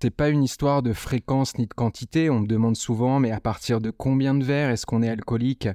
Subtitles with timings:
[0.00, 2.30] C'est pas une histoire de fréquence ni de quantité.
[2.30, 5.68] On me demande souvent, mais à partir de combien de verres est-ce qu'on est alcoolique?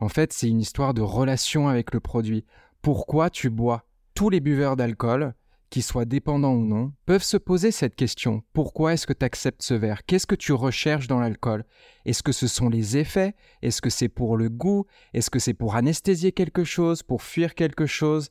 [0.00, 2.46] En fait, c'est une histoire de relation avec le produit.
[2.80, 3.84] Pourquoi tu bois
[4.14, 5.34] Tous les buveurs d'alcool,
[5.68, 8.42] qu'ils soient dépendants ou non, peuvent se poser cette question.
[8.54, 10.06] Pourquoi est-ce que tu acceptes ce verre?
[10.06, 11.66] Qu'est-ce que tu recherches dans l'alcool?
[12.06, 13.34] Est-ce que ce sont les effets?
[13.60, 14.86] Est-ce que c'est pour le goût?
[15.12, 18.30] Est-ce que c'est pour anesthésier quelque chose Pour fuir quelque chose?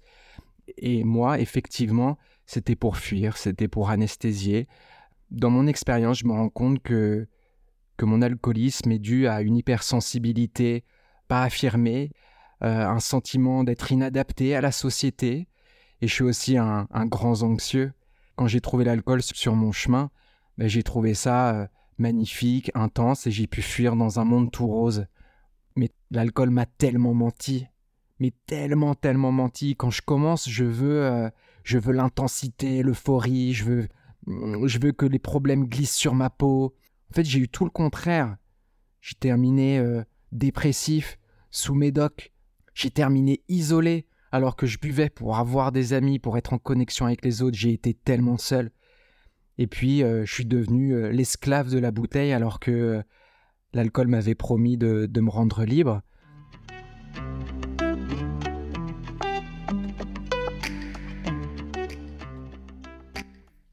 [0.77, 2.17] Et moi, effectivement,
[2.47, 4.67] c'était pour fuir, c'était pour anesthésier.
[5.31, 7.27] Dans mon expérience, je me rends compte que,
[7.97, 10.83] que mon alcoolisme est dû à une hypersensibilité
[11.27, 12.11] pas affirmée,
[12.63, 15.47] euh, un sentiment d'être inadapté à la société,
[16.01, 17.93] et je suis aussi un, grand anxieux.
[18.35, 20.11] Quand j'ai trouvé l'alcool sur mon chemin,
[20.57, 21.67] ben, j'ai trouvé ça euh,
[21.97, 25.07] magnifique, intense, et j'ai pu fuir dans un monde tout rose.
[25.75, 27.67] Mais l'alcool m'a tellement menti,
[28.19, 29.75] mais tellement, tellement menti.
[29.75, 31.29] Quand je commence, je veux, euh,
[31.63, 33.87] je veux l'intensité, l'euphorie, je veux,
[34.27, 36.75] je veux que les problèmes glissent sur ma peau.
[37.11, 38.37] En fait, j'ai eu tout le contraire.
[39.01, 41.17] J'ai terminé euh, dépressif,
[41.51, 42.33] sous médoc.
[42.73, 47.05] J'ai terminé isolé alors que je buvais pour avoir des amis, pour être en connexion
[47.05, 48.71] avec les autres, j'ai été tellement seul.
[49.57, 53.01] Et puis, euh, je suis devenu euh, l'esclave de la bouteille alors que euh,
[53.73, 56.01] l'alcool m'avait promis de me rendre libre.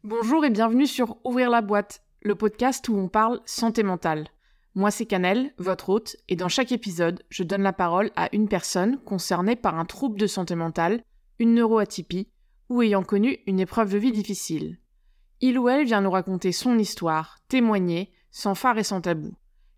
[0.06, 4.28] Bonjour et bienvenue sur Ouvrir la boîte, le podcast où on parle santé mentale.
[4.74, 8.46] Moi, c'est Canel, votre hôte, et dans chaque épisode, je donne la parole à une
[8.46, 11.02] personne concernée par un trouble de santé mentale,
[11.38, 12.28] une neuroatypie,
[12.68, 14.76] ou ayant connu une épreuve de vie difficile.
[15.40, 19.32] Il ou elle vient nous raconter son histoire, témoigner, sans phare et sans tabou.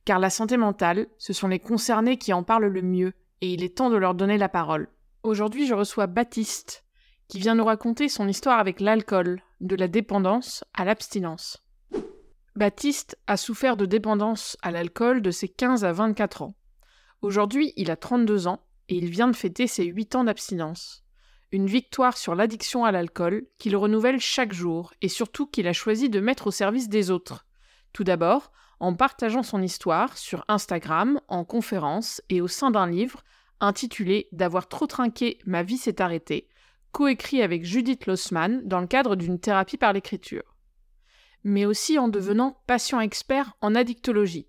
[0.04, 3.62] Car la santé mentale, ce sont les concernés qui en parlent le mieux, et il
[3.62, 4.88] est temps de leur donner la parole.
[5.22, 6.84] Aujourd'hui, je reçois Baptiste,
[7.28, 11.62] qui vient nous raconter son histoire avec l'alcool, de la dépendance à l'abstinence.
[12.54, 16.54] Baptiste a souffert de dépendance à l'alcool de ses 15 à 24 ans.
[17.22, 21.04] Aujourd'hui, il a 32 ans et il vient de fêter ses 8 ans d'abstinence.
[21.52, 26.08] Une victoire sur l'addiction à l'alcool qu'il renouvelle chaque jour et surtout qu'il a choisi
[26.08, 27.46] de mettre au service des autres.
[27.92, 33.22] Tout d'abord, en partageant son histoire sur Instagram, en conférence et au sein d'un livre
[33.60, 36.48] intitulé D'avoir trop trinqué, ma vie s'est arrêtée,
[36.96, 40.56] coécrit avec Judith Lossman dans le cadre d'une thérapie par l'écriture
[41.46, 44.48] mais aussi en devenant patient expert en addictologie,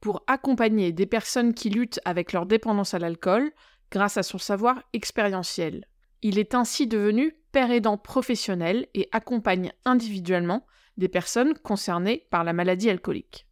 [0.00, 3.52] pour accompagner des personnes qui luttent avec leur dépendance à l'alcool
[3.90, 5.86] grâce à son savoir expérientiel.
[6.22, 10.66] Il est ainsi devenu père aidant professionnel et accompagne individuellement
[10.96, 13.46] des personnes concernées par la maladie alcoolique.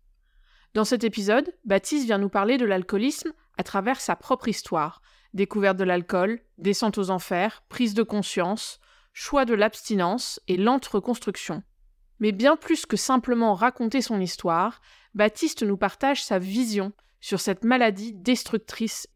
[0.72, 5.02] Dans cet épisode, Baptiste vient nous parler de l'alcoolisme à travers sa propre histoire,
[5.36, 8.80] découverte de l'alcool, descente aux enfers, prise de conscience,
[9.12, 11.62] choix de l'abstinence et lente reconstruction.
[12.18, 14.80] Mais bien plus que simplement raconter son histoire,
[15.14, 19.06] Baptiste nous partage sa vision sur cette maladie destructrice,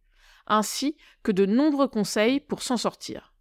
[0.46, 3.34] ainsi que de nombreux conseils pour s'en sortir.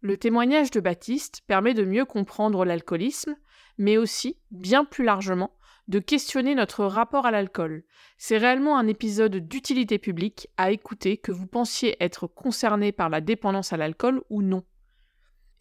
[0.00, 3.36] Le témoignage de Baptiste permet de mieux comprendre l'alcoolisme,
[3.78, 5.56] mais aussi, bien plus largement,
[5.88, 7.84] de questionner notre rapport à l'alcool.
[8.18, 13.20] C'est réellement un épisode d'utilité publique à écouter que vous pensiez être concerné par la
[13.20, 14.64] dépendance à l'alcool ou non.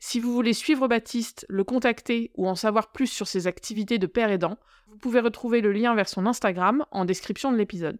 [0.01, 4.07] Si vous voulez suivre Baptiste, le contacter ou en savoir plus sur ses activités de
[4.07, 4.57] père aidant,
[4.87, 7.99] vous pouvez retrouver le lien vers son Instagram en description de l'épisode.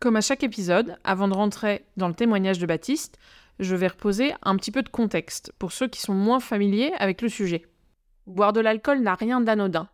[0.00, 3.18] Comme à chaque épisode, avant de rentrer dans le témoignage de Baptiste,
[3.58, 7.22] je vais reposer un petit peu de contexte pour ceux qui sont moins familiers avec
[7.22, 7.66] le sujet.
[8.26, 9.88] Boire de l'alcool n'a rien d'anodin.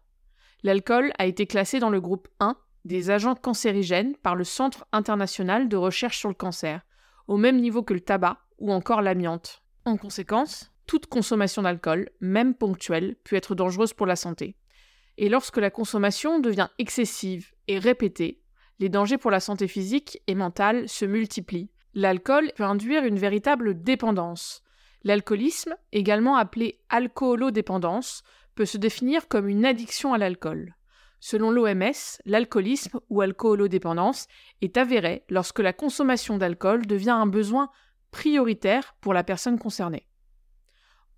[0.65, 5.69] L'alcool a été classé dans le groupe 1 des agents cancérigènes par le Centre international
[5.69, 6.83] de recherche sur le cancer,
[7.27, 9.63] au même niveau que le tabac ou encore l'amiante.
[9.85, 14.57] En conséquence, toute consommation d'alcool, même ponctuelle, peut être dangereuse pour la santé.
[15.19, 18.41] Et lorsque la consommation devient excessive et répétée,
[18.79, 21.71] les dangers pour la santé physique et mentale se multiplient.
[21.95, 24.63] L'alcool peut induire une véritable dépendance.
[25.05, 28.23] L'alcoolisme, également appelé alcoolodépendance,
[28.55, 30.75] peut se définir comme une addiction à l'alcool.
[31.21, 34.27] Selon l'OMS, l'alcoolisme ou alcoolodépendance
[34.61, 37.71] est avéré lorsque la consommation d'alcool devient un besoin
[38.11, 40.09] prioritaire pour la personne concernée.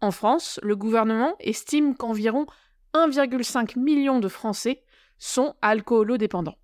[0.00, 2.44] En France, le gouvernement estime qu'environ
[2.92, 4.84] 1,5 million de Français
[5.18, 6.58] sont alcoolodépendants.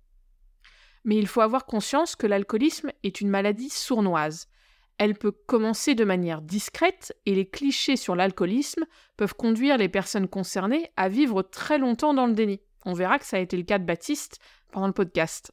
[1.03, 4.47] Mais il faut avoir conscience que l'alcoolisme est une maladie sournoise.
[4.97, 8.85] Elle peut commencer de manière discrète et les clichés sur l'alcoolisme
[9.17, 12.59] peuvent conduire les personnes concernées à vivre très longtemps dans le déni.
[12.85, 14.39] On verra que ça a été le cas de Baptiste
[14.71, 15.51] pendant le podcast.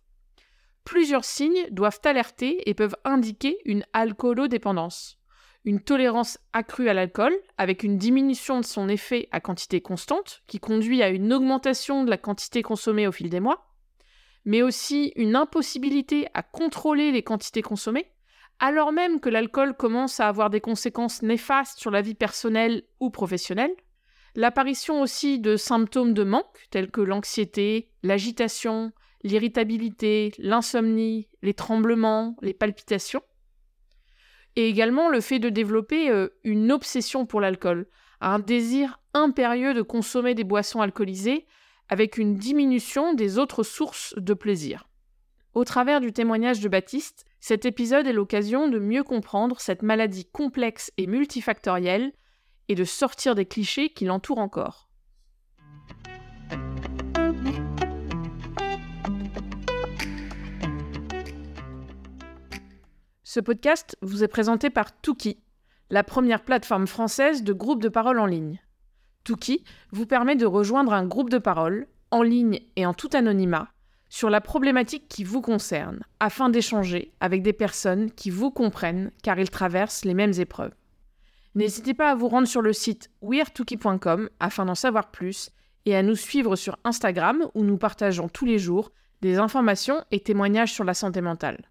[0.85, 5.19] Plusieurs signes doivent alerter et peuvent indiquer une alcoolodépendance
[5.69, 10.61] une tolérance accrue à l'alcool, avec une diminution de son effet à quantité constante, qui
[10.61, 13.67] conduit à une augmentation de la quantité consommée au fil des mois,
[14.47, 18.11] mais aussi une impossibilité à contrôler les quantités consommées,
[18.61, 23.11] alors même que l'alcool commence à avoir des conséquences néfastes sur la vie personnelle ou
[23.11, 23.75] professionnelle,
[24.35, 32.55] l'apparition aussi de symptômes de manque tels que l'anxiété, l'agitation, l'irritabilité, l'insomnie, les tremblements, les
[32.55, 33.23] palpitations,
[34.57, 37.87] et également le fait de développer euh, une obsession pour l'alcool,
[38.21, 41.47] un désir impérieux de consommer des boissons alcoolisées
[41.89, 44.89] avec une diminution des autres sources de plaisir.
[45.55, 50.27] Au travers du témoignage de Baptiste, cet épisode est l'occasion de mieux comprendre cette maladie
[50.27, 52.13] complexe et multifactorielle
[52.69, 54.89] et de sortir des clichés qui l'entourent encore.
[63.23, 65.39] Ce podcast vous est présenté par Tuki,
[65.91, 68.61] la première plateforme française de groupe de parole en ligne.
[69.23, 73.69] Tuki vous permet de rejoindre un groupe de parole, en ligne et en tout anonymat,
[74.09, 79.39] sur la problématique qui vous concerne, afin d'échanger avec des personnes qui vous comprennent car
[79.39, 80.75] ils traversent les mêmes épreuves.
[81.55, 85.51] N'hésitez pas à vous rendre sur le site weartuki.com afin d'en savoir plus
[85.87, 90.21] et à nous suivre sur Instagram où nous partageons tous les jours des informations et
[90.21, 91.69] témoignages sur la santé mentale.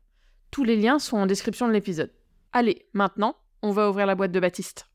[0.51, 2.11] Tous les liens sont en description de l'épisode.
[2.51, 4.86] Allez, maintenant, on va ouvrir la boîte de Baptiste.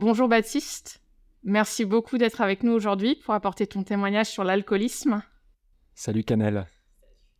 [0.00, 1.02] Bonjour Baptiste,
[1.44, 5.22] merci beaucoup d'être avec nous aujourd'hui pour apporter ton témoignage sur l'alcoolisme.
[5.94, 6.66] Salut Canel.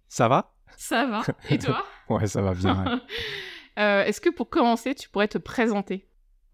[0.09, 0.55] Ça va?
[0.77, 1.23] Ça va.
[1.49, 1.87] Et toi?
[2.11, 3.01] Ouais, ça va bien.
[3.79, 6.07] Euh, est-ce que pour commencer, tu pourrais te présenter?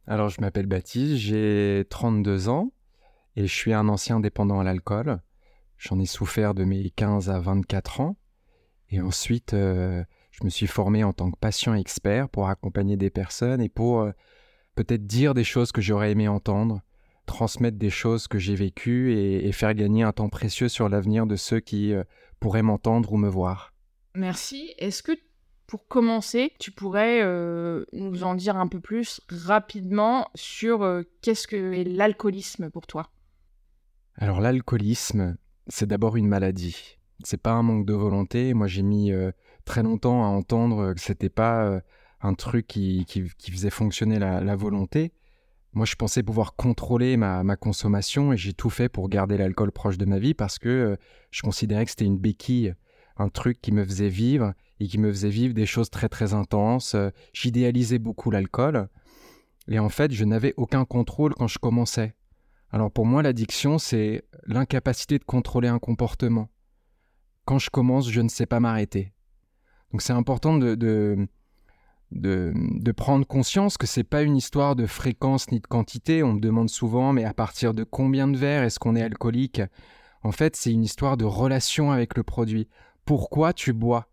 [0.07, 2.73] Alors, je m'appelle Baptiste, j'ai 32 ans
[3.35, 5.21] et je suis un ancien dépendant à l'alcool.
[5.77, 8.17] J'en ai souffert de mes 15 à 24 ans.
[8.91, 13.11] Et ensuite, euh, je me suis formé en tant que patient expert pour accompagner des
[13.11, 14.13] personnes et pour euh,
[14.77, 16.83] peut-être dire des choses que j'aurais aimé entendre,
[17.25, 21.35] transmettre des choses que j'ai vécues et, faire gagner un temps précieux sur l'avenir de
[21.35, 22.05] ceux qui euh,
[22.39, 23.73] pourraient m'entendre ou me voir.
[24.15, 24.75] Merci.
[24.79, 25.13] Est-ce que
[25.67, 31.49] pour commencer, tu pourrais euh, nous en dire un peu plus rapidement sur euh, qu'est-ce
[31.49, 33.11] que l'alcoolisme pour toi?
[34.15, 35.37] Alors l'alcoolisme,
[35.67, 36.99] c'est d'abord une maladie.
[37.25, 38.53] C'est pas un manque de volonté.
[38.55, 39.11] Moi, j'ai mis
[39.65, 41.81] très longtemps à entendre que c'était pas
[42.21, 45.13] un truc qui, qui, faisait fonctionner la, volonté.
[45.73, 49.73] Moi, je pensais pouvoir contrôler ma, ma consommation et j'ai tout fait pour garder l'alcool
[49.73, 50.97] proche de ma vie parce que euh,
[51.31, 52.75] je considérais que c'était une béquille,
[53.19, 56.33] un truc qui me faisait vivre et qui me faisait vivre des choses très très
[56.33, 56.95] intenses.
[56.95, 58.89] Euh, j'idéalisais beaucoup l'alcool
[59.69, 62.15] et en fait, je n'avais aucun contrôle quand je commençais.
[62.71, 66.49] Alors pour moi, l'addiction, c'est l'incapacité de contrôler un comportement.
[67.45, 69.13] Quand je commence, je ne sais pas m'arrêter.
[69.93, 71.29] Donc c'est important de, de,
[72.13, 76.23] de, prendre conscience que c'est pas une histoire de fréquence ni de quantité.
[76.23, 79.63] On me demande souvent, mais à partir de combien de verres est-ce qu'on est alcoolique?
[80.23, 82.69] En fait, c'est une histoire de relation avec le produit.
[83.05, 84.09] Pourquoi tu bois?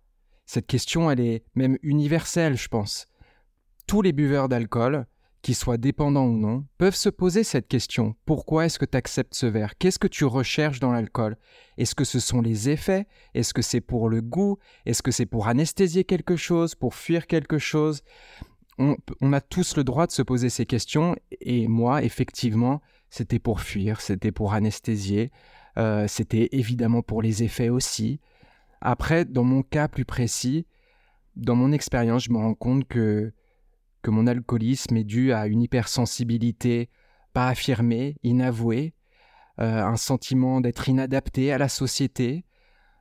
[0.46, 3.08] Cette question, elle est même universelle, je pense.
[3.88, 5.08] Tous les buveurs d'alcool
[5.44, 8.16] qu'ils soient dépendants ou non, peuvent se poser cette question.
[8.26, 9.78] Pourquoi est-ce que tu acceptes ce verre?
[9.78, 11.38] Qu'est-ce que tu recherches dans l'alcool?
[11.78, 13.08] Est-ce que ce sont les effets?
[13.36, 14.58] Est-ce que c'est pour le goût?
[14.86, 16.76] Est-ce que c'est pour anesthésier quelque chose?
[16.76, 18.04] Pour fuir quelque chose?
[18.80, 18.96] On,
[19.34, 21.16] a tous le droit de se poser ces questions.
[21.42, 25.30] Et moi, effectivement, c'était pour fuir, c'était pour anesthésier,
[25.78, 28.22] euh, c'était évidemment pour les effets aussi.
[28.82, 30.66] Après, dans mon cas plus précis,
[31.36, 33.34] dans mon expérience, je me rends compte que
[34.04, 36.90] que mon alcoolisme est dû à une hypersensibilité
[37.34, 38.94] pas affirmée, inavouée,
[39.60, 42.46] euh, un sentiment d'être inadapté à la société.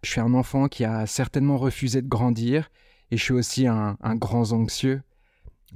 [0.03, 2.71] Je suis un enfant qui a certainement refusé de grandir
[3.11, 5.03] et je suis aussi un, grand anxieux.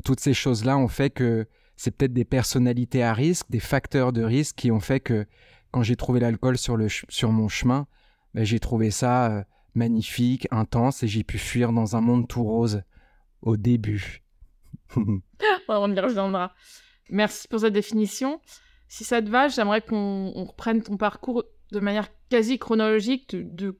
[0.04, 4.22] Toutes ces choses-là ont fait que c'est peut-être des personnalités à risque, des facteurs de
[4.22, 5.26] risque qui ont fait que
[5.70, 6.78] quand j'ai trouvé l'alcool sur,
[7.08, 7.86] sur mon chemin,
[8.32, 12.42] ben, j'ai trouvé ça euh, magnifique, intense et j'ai pu fuir dans un monde tout
[12.42, 12.82] rose
[13.42, 14.25] au début.
[15.68, 16.54] On y reviendra.
[17.10, 18.40] Merci pour cette définition.
[18.88, 23.78] Si ça te va, j'aimerais qu'on reprenne ton parcours de manière quasi chronologique de,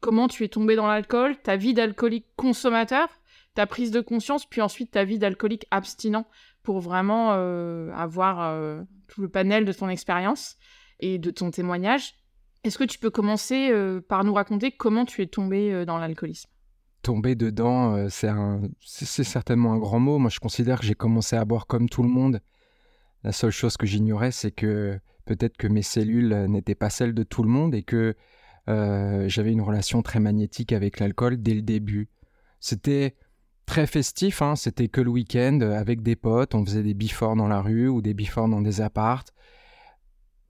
[0.00, 3.08] comment tu es tombé dans l'alcool, ta vie d'alcoolique consommateur,
[3.54, 6.26] ta prise de conscience, puis ensuite ta vie d'alcoolique abstinent
[6.62, 10.56] pour vraiment euh, avoir euh, tout le panel de ton expérience
[11.00, 12.14] et de ton témoignage.
[12.64, 16.50] Est-ce que tu peux commencer euh, par nous raconter comment tu es tombé dans l'alcoolisme?
[17.04, 18.08] Tomber dedans, euh,
[18.80, 20.18] c'est, certainement un grand mot.
[20.18, 22.40] Moi, je considère que j'ai commencé à boire comme tout le monde.
[23.22, 27.22] La seule chose que j'ignorais, c'est que peut-être que mes cellules n'étaient pas celles de
[27.22, 28.16] tout le monde et que
[28.68, 32.08] euh, j'avais une relation très magnétique avec l'alcool dès le début.
[32.60, 33.14] C'était
[33.66, 37.48] très festif, hein, c'était que le week-end avec des potes, on faisait des before dans
[37.48, 39.32] la rue ou des before dans des appartes.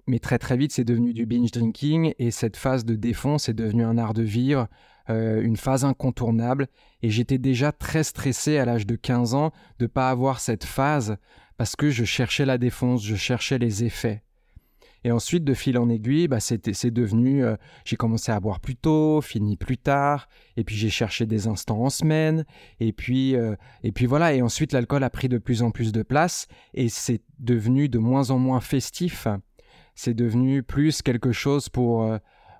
[0.06, 3.54] Mais très très vite, c'est devenu du binge drinking et cette phase de défonce est
[3.54, 4.68] devenue un art de vivre,
[5.11, 6.68] euh, une phase incontournable.
[7.02, 10.64] Et j'étais déjà très stressé à l'âge de 15 ans de ne pas avoir cette
[10.64, 11.16] phase
[11.56, 14.23] parce que je cherchais la défonce, je cherchais les effets.
[15.04, 18.75] Et ensuite, de fil en aiguille, bah, c'est devenu, euh, j'ai commencé à boire plus
[18.75, 22.46] tôt, fini plus tard, et puis j'ai cherché des instants en semaine,
[22.80, 24.32] et puis, euh, et puis voilà.
[24.32, 27.99] Et ensuite, l'alcool a pris de plus en plus de place, et c'est devenu de
[27.99, 29.28] moins en moins festif.
[29.94, 32.11] C'est devenu plus quelque chose pour,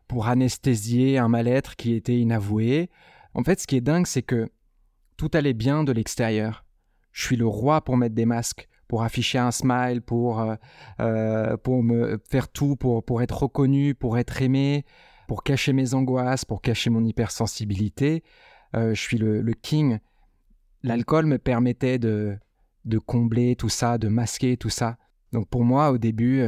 [0.08, 2.90] pour anesthésier un mal-être qui était inavoué.
[3.34, 4.50] En fait, ce qui est dingue, c'est que
[5.16, 6.64] tout allait bien de l'extérieur.
[7.12, 10.54] Je suis le roi pour mettre des masques pour afficher un smile, pour, euh,
[11.00, 14.84] euh, pour me faire tout, pour, pour être reconnu, pour être aimé,
[15.26, 18.23] pour cacher mes angoisses, pour cacher mon hypersensibilité.
[18.76, 19.99] Euh, je suis le, king.
[20.82, 22.37] L'alcool me permettait de,
[22.84, 24.99] de combler tout ça, de masquer tout ça.
[25.32, 26.44] Donc pour moi, au début,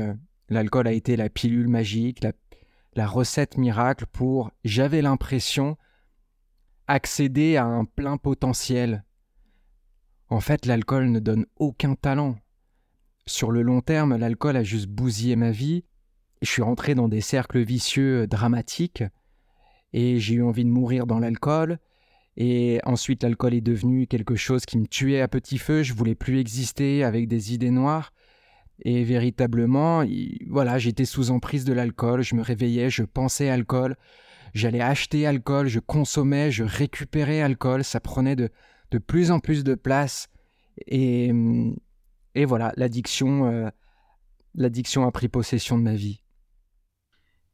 [0.48, 2.32] l'alcool a été la pilule magique, la,
[2.96, 5.76] la recette miracle pour, j'avais l'impression,
[6.88, 9.04] accéder à un plein potentiel
[10.28, 12.36] en fait, l'alcool ne donne aucun talent.
[13.26, 15.84] Sur le long terme, l'alcool a juste bousillé ma vie.
[16.42, 19.04] Je suis rentré dans des cercles vicieux euh, dramatiques
[19.92, 21.78] et j'ai eu envie de mourir dans l'alcool.
[22.36, 25.82] Et ensuite, l'alcool est devenu quelque chose qui me tuait à petit feu.
[25.82, 28.12] Je voulais plus exister avec des idées noires.
[28.80, 30.04] Et véritablement,
[30.49, 32.23] voilà, j'étais sous emprise de l'alcool.
[32.23, 33.97] Je me réveillais, je pensais alcool.
[34.54, 37.85] J'allais acheter alcool, je consommais, je récupérais alcool.
[37.85, 38.50] Ça prenait de,
[38.90, 40.28] de plus en plus de place.
[40.87, 41.33] Et,
[42.35, 43.68] et voilà, l'addiction, euh,
[44.54, 46.21] l'addiction a pris possession de ma vie.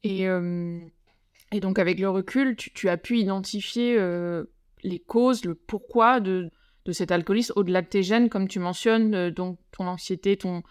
[0.03, 0.81] Et, euh,
[1.53, 4.45] et donc avec le recul, tu, as pu identifier euh,
[4.83, 6.51] les causes, le pourquoi de,
[6.85, 10.65] de cet alcoolisme, au-delà de tes gènes, comme tu mentionnes, donc ton anxiété, ton,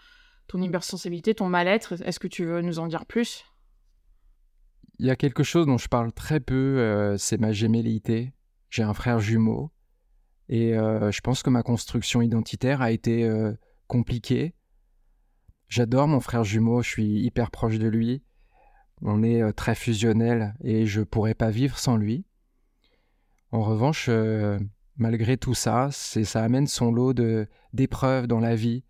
[0.48, 2.00] ton hypersensibilité, ton mal-être.
[2.02, 3.44] Est-ce que tu veux nous en dire plus?
[4.98, 8.32] Il y a quelque chose dont je parle très peu, c'est ma gémellité.
[8.70, 9.72] J'ai un frère jumeau
[10.48, 13.52] et euh, je pense que ma construction identitaire a été euh,
[13.86, 14.54] compliquée.
[15.68, 18.22] J'adore mon frère jumeau, je suis hyper proche de lui.
[19.00, 22.26] On est euh, très fusionnel et je pourrais pas vivre sans lui.
[23.50, 24.08] En revanche,
[24.96, 27.12] malgré tout ça, ça amène son lot
[27.74, 28.82] d'épreuves dans la vie.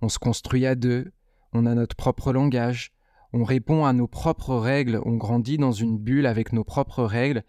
[0.00, 1.12] On se construit à deux,
[1.52, 2.92] on a notre propre langage,
[3.32, 7.44] on répond à nos propres règles, on grandit dans une bulle avec nos propres règles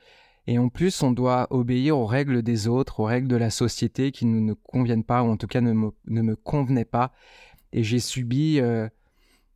[0.50, 4.12] et en plus, on doit obéir aux règles des autres, aux règles de la société
[4.12, 7.12] qui ne nous conviennent pas, ou en tout cas ne me, ne me convenaient pas.
[7.72, 8.90] Et j'ai subi euh,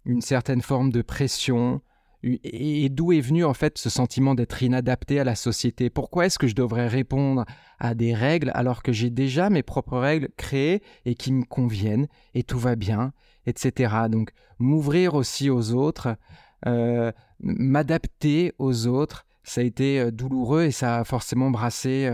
[0.05, 1.81] une certaine forme de pression.
[2.23, 5.89] Et, d'où est venu en fait ce sentiment d'être inadapté à la société?
[5.89, 7.45] Pourquoi est-ce que je devrais répondre
[7.79, 12.07] à des règles alors que j'ai déjà mes propres règles créées et qui me conviennent
[12.33, 13.11] et tout va bien,
[13.45, 13.93] etc.
[14.09, 16.15] Donc m'ouvrir aussi aux autres,
[16.65, 17.11] euh,
[17.41, 22.09] m'adapter aux autres, ça a été euh, douloureux et ça a forcément brassé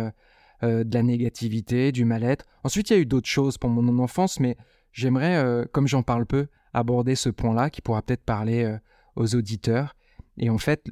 [0.63, 2.45] euh, de la négativité, du mal-être.
[2.63, 4.57] Ensuite, il y a eu d'autres choses pour mon enfance, mais
[4.91, 8.77] j'aimerais, comme j'en parle peu, aborder ce point-là qui pourra peut-être parler
[9.15, 9.95] aux auditeurs.
[10.39, 10.85] Et en fait,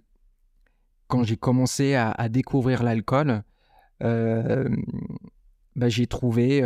[1.07, 3.43] quand j'ai commencé à, découvrir l'alcool,
[3.99, 4.65] bah,
[5.87, 6.61] j'ai trouvé,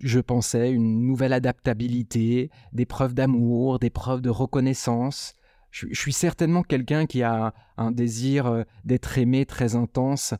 [0.00, 5.34] je pensais, une nouvelle adaptabilité, des preuves d'amour, des preuves de reconnaissance,
[5.70, 10.34] je, suis certainement quelqu'un qui a un désir euh, d'être aimé très intense,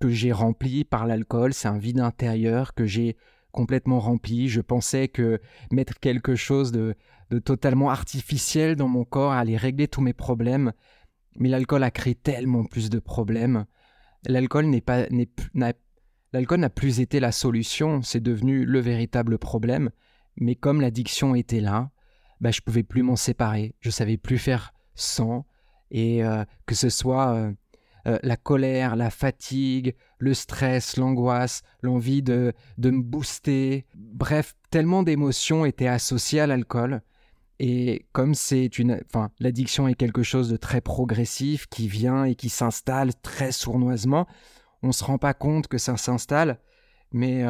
[0.00, 1.52] que j'ai rempli par l'alcool.
[1.52, 3.16] C'est un vide intérieur que j'ai
[3.52, 4.48] complètement rempli.
[4.48, 5.40] Je pensais que
[5.70, 6.94] mettre quelque chose de,
[7.44, 10.72] totalement artificiel dans mon corps allait régler tous mes problèmes.
[11.36, 13.66] Mais l'alcool a créé tellement plus de problèmes.
[14.26, 15.06] L'alcool n'est pas,
[16.32, 19.90] l'alcool n'a plus été la solution, c'est devenu le véritable problème.
[20.36, 21.90] Mais comme l'addiction était là,
[22.40, 23.74] bah, je pouvais plus m'en séparer.
[23.80, 25.46] Je savais plus faire sans.
[25.90, 27.52] Et euh, que ce soit euh,
[28.08, 33.86] euh, la colère, la fatigue, le stress, l'angoisse, l'envie de, de me booster.
[33.94, 37.02] Bref, tellement d'émotions étaient associées à l'alcool.
[37.60, 42.34] Et comme c'est une, enfin, l'addiction est quelque chose de très progressif qui vient et
[42.34, 44.26] qui s'installe très sournoisement,
[44.82, 46.60] on se rend pas compte que ça s'installe.
[47.10, 47.44] Mais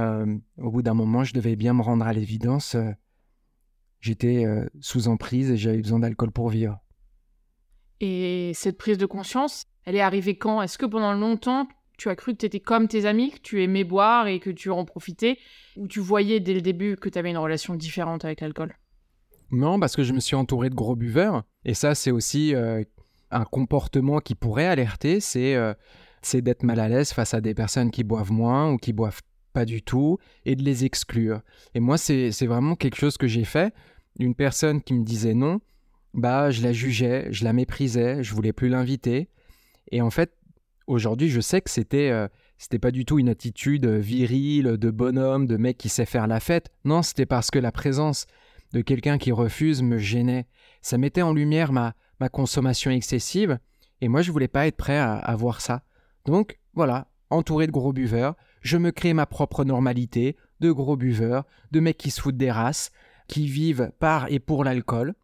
[0.56, 2.76] au bout d'un moment, je devais bien me rendre à l'évidence
[4.00, 6.78] j'étais euh, sous emprise et j'avais besoin d'alcool pour vivre.
[8.00, 10.60] Et cette prise de conscience, elle est arrivée quand?
[10.60, 11.66] Est-ce que pendant longtemps,
[11.96, 14.50] tu as cru que tu étais comme tes amis, que tu aimais boire et que
[14.50, 15.38] tu en profitais?
[15.78, 18.76] Ou tu voyais dès le début que tu avais une relation différente avec l'alcool?
[19.50, 21.42] Non, parce que je me suis entouré de gros buveurs.
[21.64, 22.84] Et ça, c'est aussi euh,
[23.30, 25.72] Un comportement qui pourrait alerter, c'est euh,
[26.20, 29.22] c'est d'être mal à l'aise face à des personnes qui boivent moins ou qui boivent
[29.54, 31.40] pas du tout et de les exclure.
[31.74, 33.72] Et moi, c'est vraiment quelque chose que j'ai fait.
[34.18, 35.60] Une personne qui me disait non,
[36.12, 39.28] bah, je la jugeais, je la méprisais, je voulais plus l'inviter.
[39.90, 40.32] Et en fait,
[40.86, 42.28] aujourd'hui, je sais que c'était euh,
[42.58, 46.40] c'était pas du tout une attitude virile, de bonhomme, de mec qui sait faire la
[46.40, 46.70] fête.
[46.84, 48.26] Non, c'était parce que la présence
[48.72, 50.46] de quelqu'un qui refuse me gênait.
[50.82, 53.58] Ça mettait en lumière ma, ma consommation excessive,
[54.00, 55.82] et moi je voulais pas être prêt à, à voir ça.
[56.24, 61.44] Donc voilà, entouré de gros buveurs, je me crée ma propre normalité, de gros buveurs,
[61.70, 62.90] de mecs qui se foutent des races,
[63.28, 65.14] qui vivent par et pour l'alcool.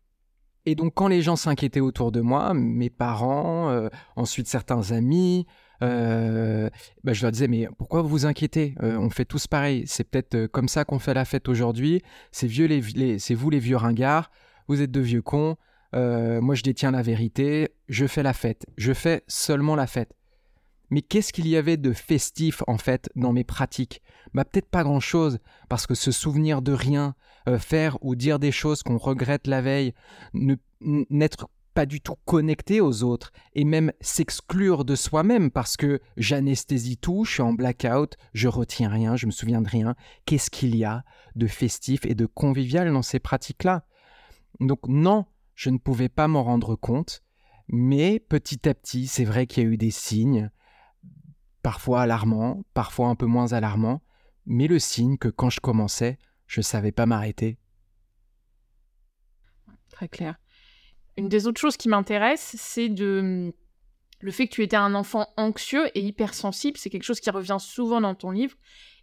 [0.67, 5.47] Et donc quand les gens s'inquiétaient autour de moi, mes parents, euh, ensuite certains amis,
[5.83, 6.71] euh,
[7.03, 8.75] bah, je leur disais mais pourquoi vous vous inquiétez?
[8.83, 9.85] Euh, On fait tous pareil.
[9.87, 12.03] C'est peut-être comme ça qu'on fait la fête aujourd'hui.
[12.33, 14.31] C'est vieux les, c'est vous les vieux ringards.
[14.69, 15.57] Vous êtes de vieux cons.
[15.93, 17.69] moi je détiens la vérité.
[17.89, 18.65] Je fais la fête.
[18.79, 20.15] Je fais seulement la fête.
[20.91, 24.01] Mais qu'est-ce qu'il y avait de festif en fait dans mes pratiques?
[24.35, 25.39] Bah peut-être pas grand-chose,
[25.69, 27.15] parce que se souvenir de rien,
[27.49, 29.95] euh, faire ou dire des choses qu'on regrette la veille,
[30.81, 36.97] n'être pas du tout connecté aux autres, et même s'exclure de soi-même parce que j'anesthésie
[36.97, 39.95] tout, je suis en blackout, je retiens rien, je me souviens de rien.
[40.25, 43.85] Qu'est-ce qu'il y a de festif et de convivial dans ces pratiques-là?
[44.61, 47.23] Donc non, je ne pouvais pas m'en rendre compte,
[47.69, 50.51] mais petit à petit, c'est vrai qu'il y a eu des signes,
[51.63, 54.01] parfois alarmant, parfois un peu moins alarmant,
[54.47, 57.59] mais le signe que quand je commençais, je ne savais pas m'arrêter.
[59.91, 60.37] Très clair.
[61.17, 63.55] Une des autres choses qui m'intéresse, c'est de
[64.21, 66.79] le fait que tu étais un enfant anxieux et hypersensible.
[66.79, 68.57] C'est quelque chose qui revient souvent dans ton livre.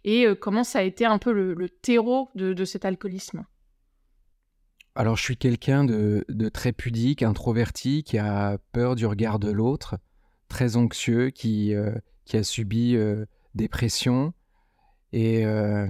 [0.04, 3.46] Et euh, comment ça a été un peu le, terreau de, cet alcoolisme?
[4.94, 9.96] Alors, je suis quelqu'un de, très pudique, introverti, qui a peur du regard de l'autre,
[10.48, 11.94] très anxieux, qui, euh,
[12.24, 14.34] qui a subi euh, des pressions
[15.12, 15.86] et euh,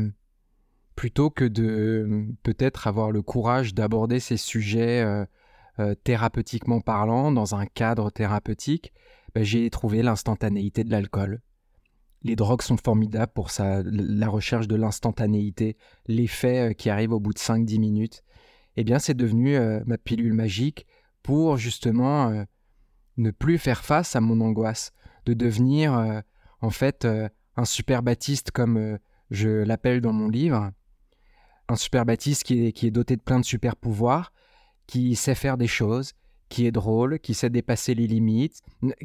[0.97, 5.26] plutôt que de peut-être avoir le courage d'aborder ces sujets
[5.79, 8.92] euh, thérapeutiquement parlant dans un cadre thérapeutique,
[9.35, 11.40] bah, j'ai trouvé l'instantanéité de l'alcool.
[12.23, 17.38] Les drogues sont formidables pour la recherche de l'instantanéité, l'effet qui arrive au bout de
[17.38, 18.23] 5-10 minutes.
[18.77, 20.87] Eh bien, c'est devenu ma pilule magique
[21.25, 22.44] pour justement
[23.16, 24.92] ne plus faire face à mon angoisse,
[25.27, 26.20] de devenir euh,
[26.61, 28.99] en fait euh, un super baptiste comme euh,
[29.33, 30.71] je l'appelle dans mon livre,
[31.68, 34.33] un super baptiste qui est, qui est doté de plein de super pouvoirs,
[34.87, 36.12] qui sait faire des choses,
[36.51, 38.61] qui est drôle, qui sait dépasser les limites,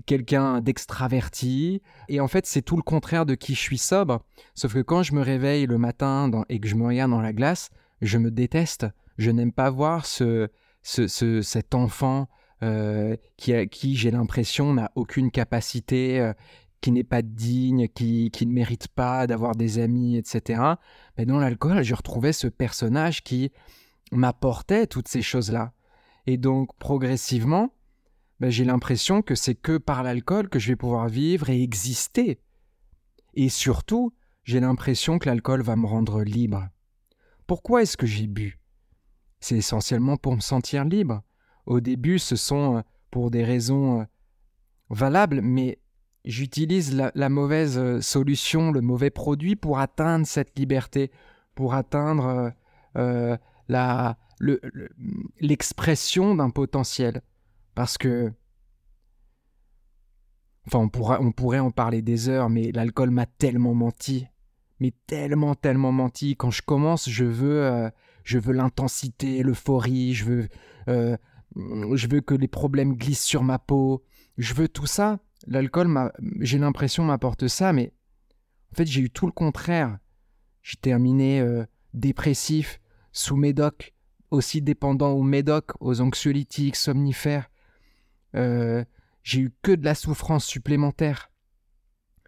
[0.06, 1.82] quelqu'un d'extraverti.
[2.10, 4.22] Et en fait, c'est tout le contraire de qui je suis sobre.
[4.54, 7.32] Sauf que quand je me réveille le matin et que je me regarde dans la
[7.32, 7.70] glace,
[8.02, 8.86] je me déteste.
[9.18, 10.50] Je n'aime pas voir ce,
[10.82, 12.28] ce, cet enfant
[12.64, 16.34] euh, qui, qui j'ai l'impression, n'a aucune capacité, euh,
[16.82, 20.62] qui n'est pas digne, qui, qui ne mérite pas d'avoir des amis, etc.
[21.18, 23.52] Mais dans l'alcool, je retrouvais ce personnage qui
[24.12, 25.74] m'apportait toutes ces choses-là.
[26.28, 27.74] Et donc, progressivement,
[28.40, 32.40] ben, j'ai l'impression que c'est que par l'alcool que je vais pouvoir vivre et exister.
[33.34, 34.14] Et surtout,
[34.44, 36.68] j'ai l'impression que l'alcool va me rendre libre.
[37.48, 38.60] Pourquoi est-ce que j'ai bu?
[39.40, 41.24] C'est essentiellement pour me sentir libre
[41.68, 44.04] au début, ce sont euh, pour des raisons euh,
[44.90, 45.80] valables, mais
[46.30, 51.12] j'utilise la, mauvaise euh, solution, le mauvais produit pour atteindre cette liberté,
[51.56, 52.54] pour atteindre
[55.40, 57.22] l'expression d'un potentiel.
[57.76, 58.32] Parce que,
[60.68, 64.28] enfin, on, on pourrait en parler des heures, mais l'alcool m'a tellement menti,
[64.80, 66.36] mais tellement, tellement menti.
[66.36, 67.92] Quand je commence, je veux,
[68.24, 70.48] je veux l'intensité, l'euphorie, je veux
[71.94, 74.04] je veux que les problèmes glissent sur ma peau,
[74.38, 75.20] je veux tout ça.
[75.48, 77.94] L'alcool, j'ai l'impression, m'apporte ça, mais
[78.74, 79.98] en fait, j'ai eu tout le contraire.
[80.62, 82.82] J'ai terminé euh, dépressif,
[83.14, 83.94] sous médoc,
[84.30, 87.50] aussi dépendant aux médocs, aux anxiolytiques, somnifères.
[88.36, 88.84] Euh,
[89.24, 91.32] j'ai eu que de la souffrance supplémentaire.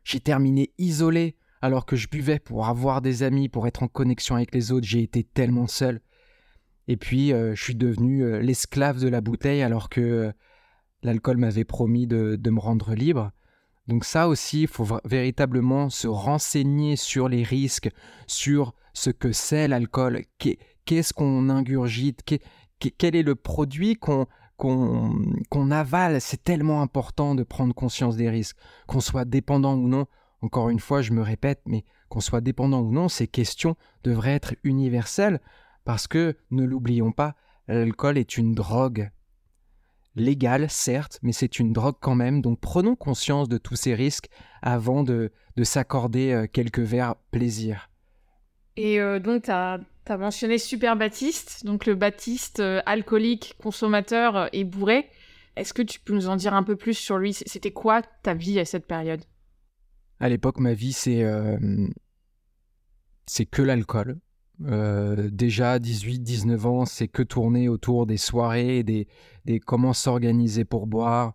[0.05, 4.36] J'ai terminé isolé alors que je buvais pour avoir des amis, pour être en connexion
[4.36, 4.88] avec les autres.
[4.88, 5.99] J'ai été tellement seul.
[6.88, 10.34] Et puis, euh, je suis devenu l'esclave de la bouteille alors que
[11.03, 13.31] l'alcool m'avait promis de, me rendre libre.
[13.88, 17.89] Donc ça aussi, il faut véritablement se renseigner sur les risques,
[18.27, 22.23] sur ce que c'est l'alcool, qu'est-ce qu'on ingurgite,
[22.97, 24.27] quel est le produit qu'on
[24.59, 26.21] qu'on avale.
[26.21, 28.57] C'est tellement important de prendre conscience des risques,
[28.88, 30.05] qu'on soit dépendant ou non.
[30.41, 34.35] Encore une fois, je me répète, mais qu'on soit dépendant ou non, ces questions devraient
[34.35, 35.39] être universelles.
[35.85, 37.35] Parce que, ne l'oublions pas,
[37.67, 39.12] l'alcool est une drogue.
[40.15, 44.29] Légale, certes, mais c'est une drogue quand même, donc prenons conscience de tous ces risques
[44.61, 47.89] avant de, de s'accorder euh, quelques verres plaisir.
[48.75, 49.79] Et euh, donc, tu as,
[50.17, 55.09] mentionné Super Baptiste, donc le Baptiste euh, alcoolique, consommateur et bourré.
[55.55, 57.33] Est-ce que tu peux nous en dire un peu plus sur lui?
[57.33, 59.21] C'était quoi ta vie à cette période?
[60.19, 61.23] À l'époque, ma vie, c'est
[63.25, 64.19] c'est que l'alcool.
[64.65, 69.07] Euh, déjà 18-19 ans, c'est que tourner autour des soirées, des,
[69.45, 71.33] des comment s'organiser pour boire,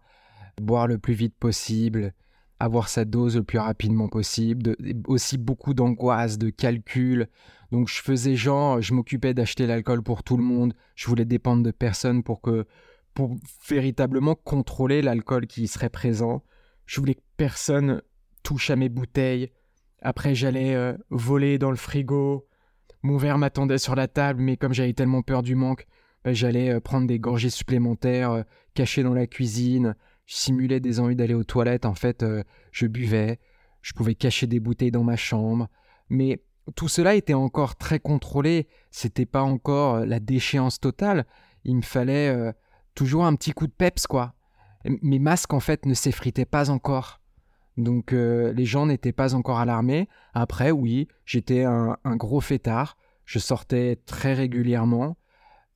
[0.60, 2.12] boire le plus vite possible,
[2.60, 7.28] avoir sa dose le plus rapidement possible, aussi beaucoup d'angoisse, de calcul.
[7.72, 11.62] Donc je faisais genre, je m'occupais d'acheter l'alcool pour tout le monde, je voulais dépendre
[11.62, 12.66] de personne pour que
[13.14, 13.36] pour
[13.68, 16.42] véritablement contrôler l'alcool qui serait présent.
[16.84, 18.02] Je voulais que personne
[18.42, 19.50] touche à mes bouteilles.
[20.02, 22.46] Après j'allais euh, voler dans le frigo,
[23.04, 25.86] mon verre m'attendait sur la table, mais comme j'avais tellement peur du manque,
[26.24, 29.94] bah, j'allais euh, prendre des gorgées supplémentaires, euh, cachées dans la cuisine.
[30.24, 31.84] Je simulais des envies d'aller aux toilettes.
[31.84, 33.40] En fait, euh, je buvais.
[33.82, 35.68] Je pouvais cacher des bouteilles dans ma chambre.
[36.08, 36.42] Mais
[36.76, 38.68] tout cela était encore très contrôlé.
[38.90, 41.26] C'était pas encore la déchéance totale.
[41.64, 42.54] Il me fallait
[42.94, 44.32] toujours un petit coup de peps, quoi.
[45.02, 47.20] Mes masques, en fait, ne s'effritaient pas encore.
[47.76, 50.08] Donc euh, les gens n'étaient pas encore alarmés.
[50.32, 52.96] Après, oui, j'étais un, gros fêtard.
[53.24, 55.16] Je sortais très régulièrement.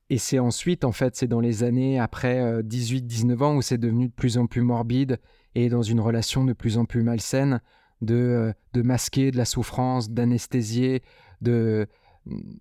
[0.09, 3.77] Et c'est ensuite, en fait, c'est dans les années après 18-19 euh, ans où c'est
[3.77, 5.19] devenu de plus en plus morbide
[5.55, 7.61] et dans une relation de plus en plus malsaine
[8.01, 11.03] de, euh, de masquer de la souffrance, d'anesthésier,
[11.41, 11.87] de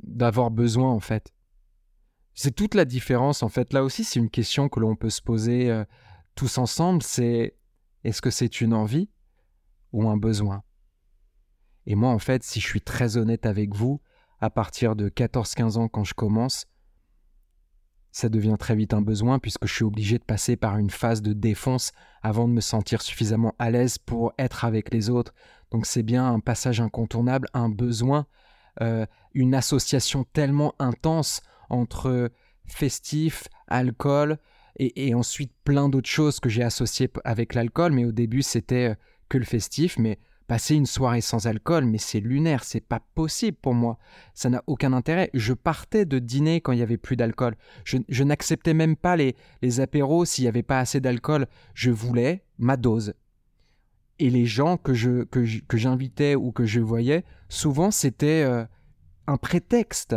[0.03, 1.33] d'avoir besoin, en fait.
[2.33, 3.73] C'est toute la différence, en fait.
[3.73, 5.83] Là aussi, c'est une question que l'on peut se poser
[6.37, 7.03] tous ensemble.
[7.03, 7.55] C'est
[8.05, 9.11] est-ce que c'est une envie?
[9.93, 10.63] Ou un besoin.
[11.87, 14.01] Et moi, en fait, si je suis très honnête avec vous,
[14.41, 16.67] à partir de 14-15 ans, quand je commence,
[18.13, 21.23] ça devient très vite un besoin puisque je suis obligé de passer par une phase
[21.23, 25.35] de défonce avant de me sentir suffisamment à l'aise pour être avec les autres.
[25.71, 28.27] Donc c'est bien un passage incontournable, un besoin,
[28.81, 32.31] euh, une association tellement intense entre
[32.67, 34.39] festif, alcool
[34.77, 37.93] et, et ensuite plein d'autres choses que j'ai associées avec l'alcool.
[37.93, 38.95] Mais au début c'était euh,
[39.29, 43.57] que le festif, mais passer une soirée sans alcool, mais c'est lunaire, c'est pas possible
[43.61, 43.99] pour moi.
[44.35, 45.31] Ça n'a aucun intérêt.
[45.35, 47.55] Je partais de dîner quand il y avait plus d'alcool.
[47.85, 49.37] Je, n'acceptais même pas les,
[49.81, 51.47] apéros s'il n'y avait pas assez d'alcool.
[51.75, 53.15] Je voulais ma dose.
[54.19, 58.65] Et les gens que je que j'invitais ou que je voyais, souvent c'était euh,
[59.29, 60.17] un prétexte.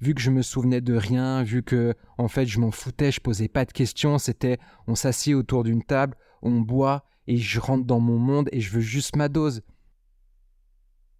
[0.00, 3.20] Vu que je me souvenais de rien, vu que en fait je m'en foutais, je
[3.20, 4.58] posais pas de questions, c'était
[4.88, 8.70] on s'assied autour d'une table, on boit et je rentre dans mon monde et je
[8.70, 9.62] veux juste ma dose.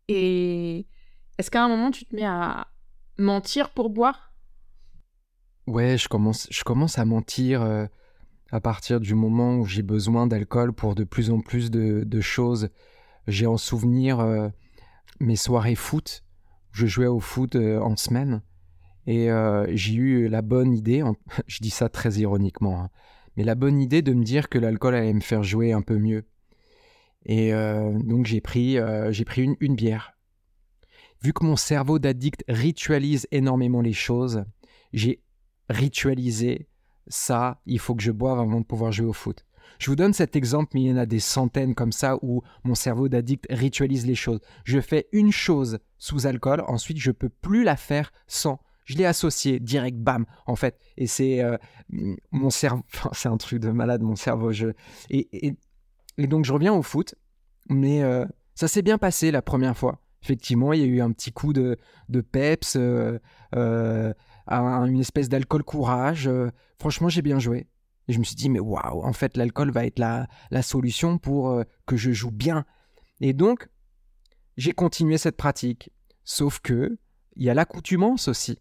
[0.08, 0.86] Et
[1.38, 2.68] est-ce qu'à un moment tu te mets à
[3.18, 4.34] mentir pour boire?
[5.66, 7.86] Ouais, je commence, je commence à mentir euh,
[8.50, 12.68] à partir du moment où j'ai besoin d'alcool pour de plus en plus de, choses.
[13.26, 14.48] J'ai en souvenir euh,
[15.20, 16.22] mes soirées foot.
[16.70, 18.42] Je jouais au foot euh, en semaine
[19.06, 19.28] et
[19.74, 21.02] j'ai eu la bonne idée,
[21.46, 22.90] je dis ça très ironiquement, hein,
[23.36, 25.98] mais la bonne idée de me dire que l'alcool allait me faire jouer un peu
[25.98, 26.24] mieux.
[27.26, 30.12] Et euh, donc j'ai pris, euh, pris une, bière.
[31.22, 34.44] Vu que mon cerveau d'addict ritualise énormément les choses,
[34.92, 35.22] j'ai
[35.68, 36.68] ritualisé
[37.06, 39.44] ça, il faut que je boive avant de pouvoir jouer au foot.
[39.78, 42.42] Je vous donne cet exemple, mais il y en a des centaines comme ça où
[42.62, 44.40] mon cerveau d'addict ritualise les choses.
[44.64, 49.06] Je fais une chose sous alcool, ensuite je peux plus la faire sans je l'ai
[49.06, 50.78] associé direct, bam, en fait.
[50.96, 51.56] Et c'est euh,
[52.30, 54.52] mon cerveau, c'est un truc de malade, mon cerveau.
[55.10, 55.56] Et
[56.18, 57.14] donc je reviens au foot,
[57.68, 60.00] mais euh, ça s'est bien passé la première fois.
[60.22, 61.76] Effectivement, il y a eu un petit coup de,
[62.08, 63.18] de peps, euh,
[63.52, 66.30] une espèce d'alcool courage.
[66.78, 67.66] franchement, j'ai bien joué.
[68.08, 71.18] Et je me suis dit, mais waouh, en fait, l'alcool va être la, la solution
[71.18, 72.64] pour que je joue bien.
[73.20, 73.68] Et donc,
[74.56, 75.90] j'ai continué cette pratique.
[76.24, 76.98] Sauf que,
[77.36, 78.58] il y a l'accoutumance aussi.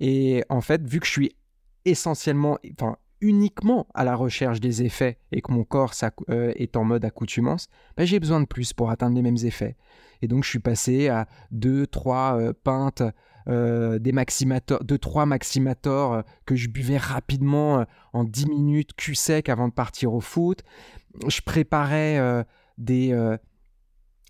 [0.00, 1.36] Et en fait, vu que je suis
[1.84, 5.92] essentiellement, enfin uniquement à la recherche des effets et que mon corps
[6.30, 9.76] euh, est en mode accoutumance, bah, j'ai besoin de plus pour atteindre les mêmes effets.
[10.22, 13.02] Et donc je suis passé à 2, 3 euh, pintes,
[13.48, 19.48] euh, des maximators, 2, 3 maximators que je buvais rapidement en 10 minutes, cul sec
[19.48, 20.62] avant de partir au foot.
[21.26, 22.44] Je préparais
[22.78, 23.12] des,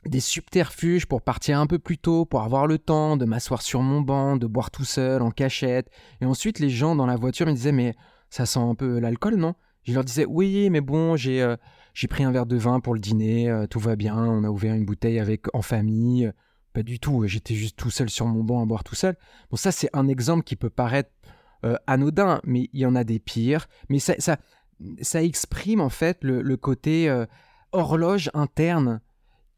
[0.06, 3.82] des subterfuges pour partir un peu plus tôt, pour avoir le temps de m'asseoir sur
[3.82, 5.90] mon banc, de boire tout seul, en cachette.
[6.20, 7.94] Et ensuite, les gens dans la voiture me disaient Mais
[8.30, 9.54] ça sent un peu l'alcool, non?
[9.84, 11.56] Je leur disais Oui, mais bon, j'ai euh,
[12.08, 14.74] pris un verre de vin pour le dîner, euh, tout va bien, on a ouvert
[14.74, 16.32] une bouteille avec en famille.
[16.72, 19.16] Pas du tout, j'étais juste tout seul sur mon banc à boire tout seul.
[19.50, 21.10] Bon, ça, c'est un exemple qui peut paraître
[21.64, 23.68] euh, anodins, mais il y en a des pires.
[23.88, 24.38] Mais ça, ça,
[25.02, 27.12] ça exprime en fait le, côté
[27.72, 29.00] horloge interne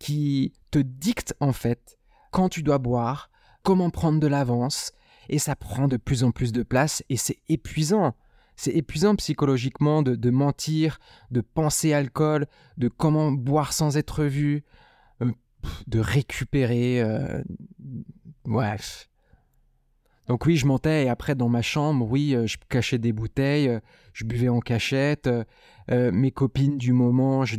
[0.03, 1.97] qui te dicte en fait
[2.33, 3.31] quand tu dois boire,
[3.63, 4.91] comment prendre de l'avance,
[5.29, 8.17] et ça prend de plus en plus de place et c'est épuisant.
[8.57, 10.99] C'est épuisant psychologiquement de, mentir,
[11.31, 14.65] de penser alcool, de comment boire sans être vu,
[15.23, 15.31] euh,
[15.87, 17.01] de récupérer.
[17.01, 17.41] Euh,
[18.45, 19.09] bref.
[20.27, 23.79] Donc oui, je mentais et après dans ma chambre, oui, euh, je cachais des bouteilles,
[24.13, 25.31] je buvais en cachette.
[25.89, 27.57] mes copines du moment, je,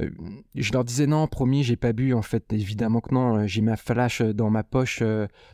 [0.00, 0.10] euh,
[0.54, 2.14] je leur disais non, promis, j'ai pas bu.
[2.14, 3.38] En fait, évidemment que non.
[3.38, 5.02] Euh, j'ai ma flash euh, dans ma poche,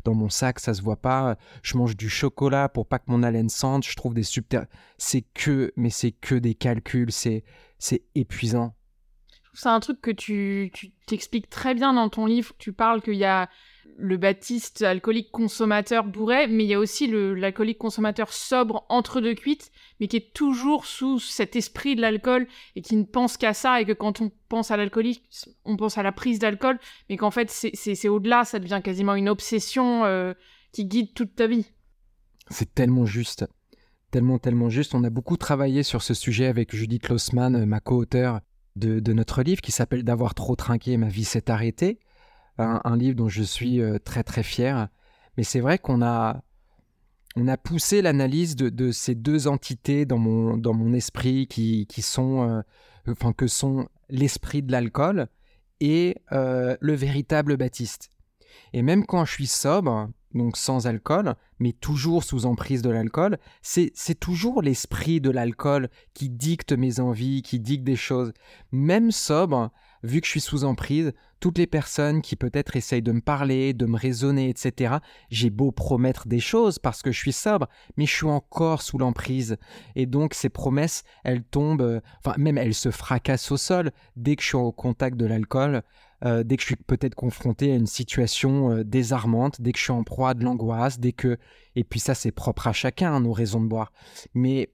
[0.05, 1.37] dans mon sac, ça se voit pas.
[1.63, 3.87] Je mange du chocolat pour pas que mon haleine sente.
[3.87, 4.63] Je trouve des subter.
[4.99, 7.13] C'est que, mais c'est que des calculs.
[7.13, 7.45] C'est,
[7.79, 8.75] c'est épuisant.
[9.53, 10.73] C'est un truc que tu,
[11.07, 12.53] t'expliques très bien dans ton livre.
[12.59, 13.49] Tu parles qu'il y a
[13.99, 19.35] le Baptiste alcoolique consommateur bourré, mais il y a aussi l'alcoolique consommateur sobre entre deux
[19.35, 23.53] cuites, mais qui est toujours sous cet esprit de l'alcool et qui ne pense qu'à
[23.53, 25.23] ça et que quand on pense à l'alcoolique,
[25.65, 29.29] on pense à la prise d'alcool, mais qu'en fait c'est au-delà, ça devient quasiment une
[29.29, 30.33] obsession euh,
[30.73, 31.67] qui guide toute ta vie.
[32.49, 33.47] C'est tellement juste,
[34.11, 34.95] tellement tellement juste.
[34.95, 38.41] On a beaucoup travaillé sur ce sujet avec Judith Lossman, ma co-auteure
[38.77, 42.01] de, de notre livre qui s'appelle D'avoir trop trinqué, ma vie s'est arrêtée
[42.61, 44.89] un, livre dont je suis euh, très très fier.
[45.37, 46.43] Mais c'est vrai qu'on a,
[47.37, 52.03] on a poussé l'analyse de, ces deux entités dans mon, dans mon esprit qui, qui
[52.03, 52.63] sont, euh,
[53.09, 55.29] enfin, que sont l'esprit de l'alcool
[55.81, 58.11] et euh, le véritable Baptiste.
[58.73, 63.39] Et même quand je suis sobre, donc sans alcool, mais toujours sous emprise de l'alcool,
[63.63, 68.33] c'est toujours l'esprit de l'alcool qui dicte mes envies, qui dicte des choses.
[68.73, 69.71] Même sobre,
[70.03, 73.73] vu que je suis sous emprise, toutes les personnes qui peut-être essayent de me parler,
[73.73, 74.97] de me raisonner, etc.,
[75.31, 77.67] j'ai beau promettre des choses parce que je suis sobre,
[77.97, 79.57] mais je suis encore sous l'emprise.
[79.97, 84.37] Et donc ces promesses, elles tombent, euh, enfin même elles se fracassent au sol dès
[84.37, 85.83] que je suis au contact de l'alcool,
[86.25, 89.85] euh, dès que je suis peut-être confronté à une situation euh, désarmante, dès que je
[89.85, 91.39] suis en proie de l'angoisse, dès que...
[91.77, 93.93] Et puis ça c'est propre à chacun, nos raisons de boire.
[94.35, 94.73] Mais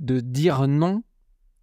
[0.00, 1.02] de dire non,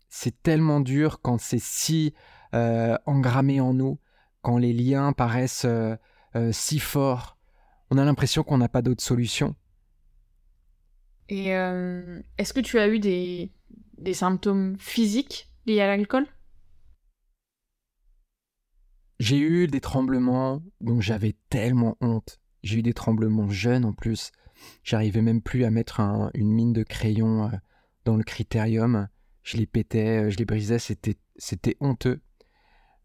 [0.10, 2.14] c'est tellement dur quand c'est si
[2.54, 4.00] euh, engrammé en nous,
[4.42, 5.68] quand les liens paraissent
[6.52, 7.38] si forts,
[7.90, 9.56] on a l'impression qu'on n'a pas d'autre solution.
[11.28, 13.52] Et est-ce que tu as eu des,
[13.98, 16.26] des symptômes physiques liés à l'alcool?
[19.20, 22.40] J'ai eu des tremblements dont j'avais tellement honte.
[22.64, 24.32] J'ai eu des tremblements jeunes en plus.
[24.84, 26.02] J'arrivais même plus à mettre
[26.34, 27.52] une mine de crayon
[28.06, 29.08] dans le critérium.
[29.44, 32.22] Je les pétais, je les brisais, c'était, c'était honteux.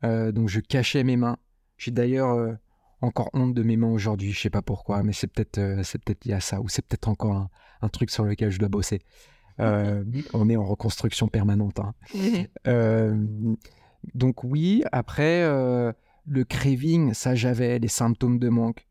[0.04, 1.38] Euh, donc je cachais mes mains.
[1.78, 2.52] J'ai d'ailleurs euh,
[3.00, 6.02] encore honte de mes mains aujourd'hui, je sais pas pourquoi, mais c'est peut-être euh, c'est
[6.02, 7.48] peut-être lié à ça, ou c'est peut-être encore
[7.80, 9.00] un, truc sur lequel je dois bosser.
[9.58, 11.78] on est en reconstruction permanente.
[11.78, 11.94] Hein.
[14.14, 15.42] Donc oui, après
[16.26, 18.86] le craving, ça j'avais les symptômes de manque.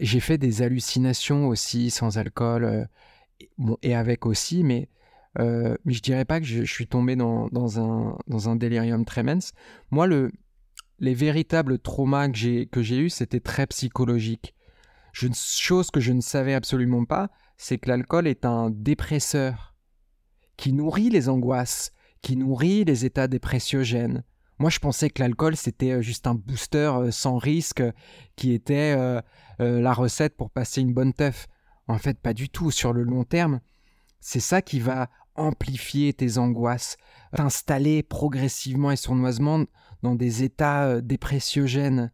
[0.00, 2.88] J'ai fait des hallucinations aussi sans alcool,
[3.82, 4.88] et avec aussi, mais
[5.38, 9.04] euh, mais je dirais pas que je, suis tombé dans, dans, un, dans un délirium
[9.04, 9.52] tremens.
[9.90, 10.30] Moi, le,
[11.00, 14.54] les véritables traumas que j'ai, que j'ai eus, c'était très psychologique.
[15.22, 19.74] Une chose que je ne savais absolument pas, c'est que l'alcool est un dépresseur
[20.56, 21.92] qui nourrit les angoisses,
[22.24, 24.24] qui nourrit les états dépressiogènes.
[24.58, 27.82] Moi, je pensais que l'alcool, c'était euh, juste un booster euh, sans risque
[28.34, 28.96] qui était
[29.60, 31.46] la recette pour passer une bonne teuf.
[31.86, 32.72] En fait, pas du tout.
[32.72, 33.60] Sur le long terme,
[34.20, 36.96] c'est ça qui va amplifier tes angoisses,
[37.36, 39.64] t'installer progressivement et sournoisement
[40.02, 42.12] dans des états euh, dépressiogènes.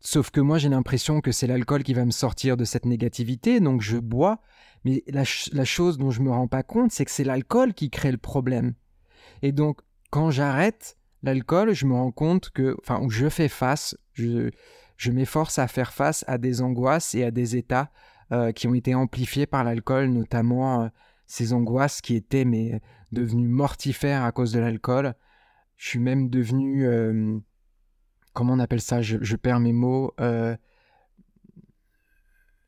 [0.00, 3.58] Sauf que moi j'ai l'impression que c'est l'alcool qui va me sortir de cette négativité,
[3.58, 4.40] donc je bois,
[4.84, 8.12] mais la, chose dont je me rends pas compte, c'est que c'est l'alcool qui crée
[8.12, 8.74] le problème.
[9.42, 14.50] Et donc quand j'arrête l'alcool, je me rends compte que, enfin, je fais face, je,
[14.96, 17.90] je m'efforce à faire face à des angoisses et à des états
[18.32, 20.88] euh, qui ont été amplifiés par l'alcool, notamment euh,
[21.26, 22.80] ces angoisses qui étaient mais
[23.12, 25.14] devenues mortifères à cause de l'alcool.
[25.76, 27.38] Je suis même devenu euh,
[28.34, 29.00] comment on appelle ça?
[29.00, 30.12] Je, perds mes mots.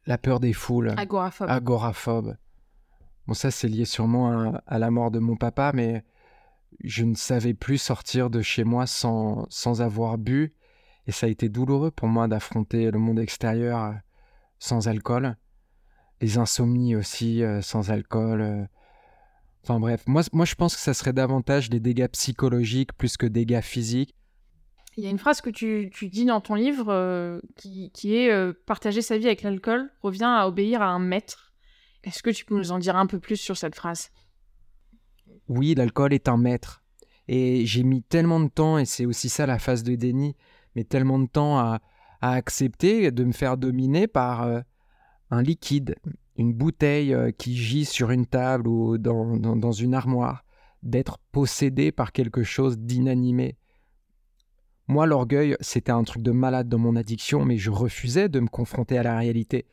[0.07, 0.95] La peur des foules.
[0.97, 1.51] Agoraphobe.
[1.51, 2.37] Agoraphobe.
[3.27, 6.05] Bon, ça, c'est lié sûrement à, la mort de mon papa, mais
[6.83, 10.55] je ne savais plus sortir de chez moi sans, sans avoir bu.
[11.07, 13.93] Et ça a été douloureux pour moi d'affronter le monde extérieur euh,
[14.59, 15.37] sans alcool
[16.23, 18.43] les insomnies aussi euh, sans alcool.
[18.43, 18.65] Euh.
[19.63, 23.25] Enfin bref, moi, moi je pense que ça serait davantage des dégâts psychologiques plus que
[23.25, 24.15] dégâts physiques.
[24.99, 28.53] Il y a une phrase que tu, tu dis dans ton livre qui, qui, est
[28.67, 31.55] partager sa vie avec l'alcool revient à obéir à un maître.
[32.05, 34.11] Est-ce que tu peux nous en dire un peu plus sur cette phrase?
[35.51, 36.81] Oui, l'alcool est un maître.
[37.27, 40.37] Et j'ai mis tellement de temps, et c'est aussi ça la phase de déni,
[40.77, 41.81] mais tellement de temps à,
[42.21, 44.61] accepter de me faire dominer par euh,
[45.31, 45.97] un liquide,
[46.37, 50.45] une bouteille euh, qui gît sur une table ou dans, dans une armoire,
[50.85, 53.57] d'être possédé par quelque chose d'inanimé.
[54.87, 58.49] Moi, l'orgueil, c'était un truc de malade dans mon addiction, mais je refusais de me
[58.49, 59.67] confronter à la réalité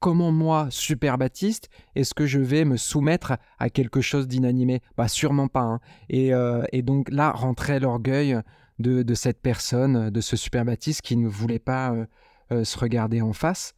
[0.00, 4.80] comment moi, Super Baptiste, est-ce que je vais me soumettre à quelque chose d'inanimé?
[4.96, 5.60] Bah sûrement pas.
[5.60, 5.80] Hein.
[6.12, 8.40] Euh, et, donc là rentrait l'orgueil
[8.78, 12.06] de, cette personne, de ce Super Baptiste qui ne voulait pas euh,
[12.50, 13.74] euh, se regarder en face.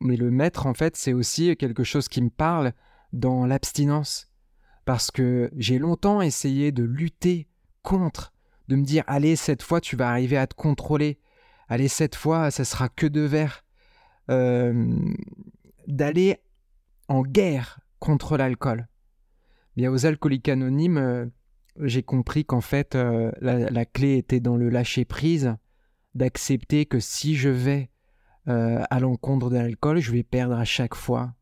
[0.00, 2.72] Mais le maître, en fait, c'est aussi quelque chose qui me parle
[3.12, 4.28] dans l'abstinence.
[4.84, 7.48] Parce que j'ai longtemps essayé de lutter
[7.82, 8.32] contre,
[8.68, 11.20] de me dire, allez, cette fois, tu vas arriver à te contrôler.
[11.68, 13.62] Allez, cette fois, ça sera que de verre.
[14.30, 15.14] Euh,
[15.88, 16.36] d'aller
[17.08, 18.86] en guerre contre l'alcool.
[19.76, 21.26] Bien aux alcooliques anonymes, euh,
[21.80, 25.56] j'ai compris qu'en fait euh, la, clé était dans le lâcher prise,
[26.14, 27.88] d'accepter que si je vais
[28.46, 31.32] à l'encontre de l'alcool, je vais perdre à chaque fois.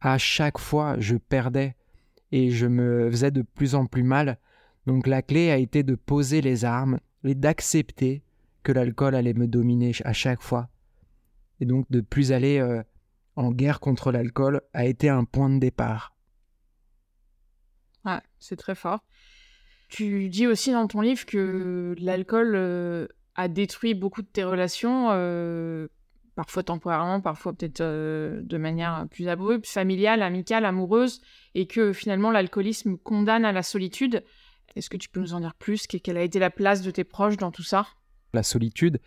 [0.00, 1.74] À chaque fois, je perdais
[2.30, 4.38] et je me faisais de plus en plus mal.
[4.86, 8.22] Donc la clé a été de poser les armes et d'accepter
[8.62, 10.68] que l'alcool allait me dominer à chaque fois
[11.60, 12.82] et donc de plus aller euh,
[13.36, 16.14] en guerre contre l'alcool a été un point de départ.
[18.04, 19.00] Ouais, c'est très fort.
[19.88, 25.08] Tu dis aussi dans ton livre que l'alcool euh, a détruit beaucoup de tes relations,
[25.12, 25.88] euh,
[26.34, 31.20] parfois temporairement, parfois peut-être de manière plus abrupte, familiale, amicale, amoureuse,
[31.54, 34.24] et que finalement l'alcoolisme condamne à la solitude.
[34.76, 35.86] Est-ce que tu peux nous en dire plus?
[35.86, 37.86] Quelle a été la place de tes proches dans tout ça?
[38.32, 39.00] La solitude,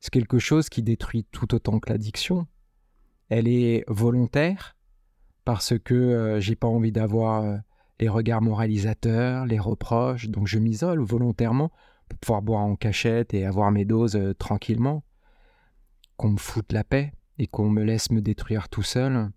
[0.00, 2.46] c'est quelque chose qui détruit tout autant que l'addiction.
[3.28, 4.76] Elle est volontaire
[5.44, 7.56] parce que euh, j'ai pas envie d'avoir euh,
[8.00, 11.70] les regards moralisateurs, les reproches, donc je m'isole volontairement
[12.08, 15.04] pour pouvoir boire en cachette et avoir mes doses euh, tranquillement.
[16.16, 19.30] Qu'on me foute la paix et qu'on me laisse me détruire tout seul.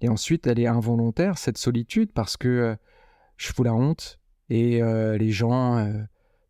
[0.00, 2.76] Et ensuite, elle est involontaire, cette solitude, parce que
[3.36, 4.18] je fous la honte
[4.50, 5.78] et les gens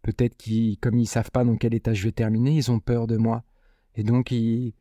[0.09, 3.07] peut-être qu'ils, comme ils savent pas dans quel état je vais terminer, ils ont peur
[3.07, 3.45] de moi.
[3.95, 4.73] Et donc, ils,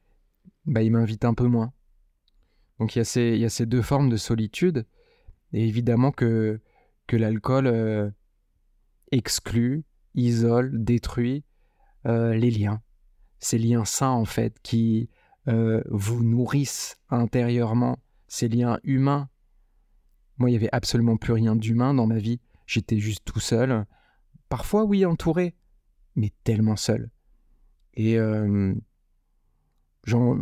[0.66, 1.74] bah, m'invitent un peu moins.
[2.80, 4.86] Donc, il y, a ces, il y a ces deux formes de solitude.
[5.52, 6.62] Et évidemment que,
[7.08, 8.10] que l'alcool euh,
[9.12, 9.84] exclut,
[10.16, 11.44] isole, détruit
[12.06, 12.82] euh, les liens.
[13.40, 15.10] Ces liens sains, en fait, qui
[15.50, 19.28] euh, vous nourrissent intérieurement, ces liens humains.
[20.38, 22.40] Moi, il n'y avait absolument plus rien d'humain dans ma vie.
[22.66, 23.86] J'étais juste tout seul.
[24.50, 25.56] Parfois, oui, entouré,
[26.16, 27.10] mais tellement seul.
[27.96, 28.18] Et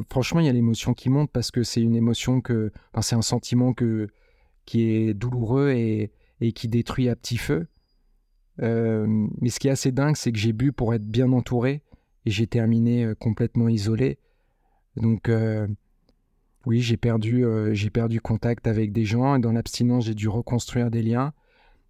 [0.10, 3.22] franchement, il y a l'émotion qui monte parce que c'est une émotion que, c'est un
[3.22, 4.08] sentiment que,
[4.66, 6.12] qui est douloureux et,
[6.54, 7.68] qui détruit à petit feu.
[8.60, 11.82] Mais ce qui est assez dingue, c'est que j'ai bu pour être bien entouré
[12.26, 14.20] et j'ai terminé complètement isolé.
[14.98, 15.32] Donc,
[16.66, 20.92] oui, j'ai perdu, j'ai perdu contact avec des gens et dans l'abstinence, j'ai dû reconstruire
[20.92, 21.34] des liens.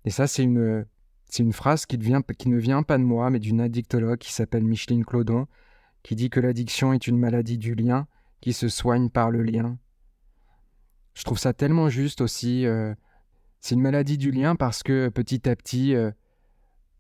[0.06, 0.86] Et ça, c'est une,
[1.36, 5.04] c'est une phrase qui, ne vient pas de moi, mais d'une addictologue qui s'appelle Micheline
[5.04, 5.48] Clodon,
[6.02, 8.08] qui dit que l'addiction est une maladie du lien
[8.40, 9.78] qui se soigne par le lien.
[11.14, 12.66] Je trouve ça tellement juste aussi.
[12.66, 12.96] Euh,
[13.60, 16.10] c'est une maladie du lien parce que petit à petit, euh,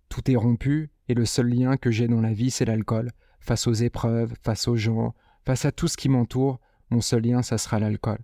[0.09, 3.11] tout est rompu et le seul lien que j'ai dans la vie, c'est l'alcool.
[3.39, 7.41] Face aux épreuves, face aux gens, face à tout ce qui m'entoure, mon seul lien,
[7.41, 8.19] ça sera l'alcool.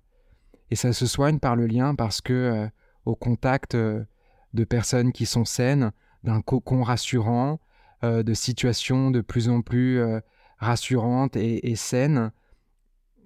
[0.71, 2.67] Et ça se soigne par le lien parce que, euh,
[3.05, 7.59] au contact de personnes qui sont saines, d'un cocon rassurant,
[8.03, 10.19] euh, de situations de plus en plus euh,
[10.57, 12.31] rassurantes et, saines.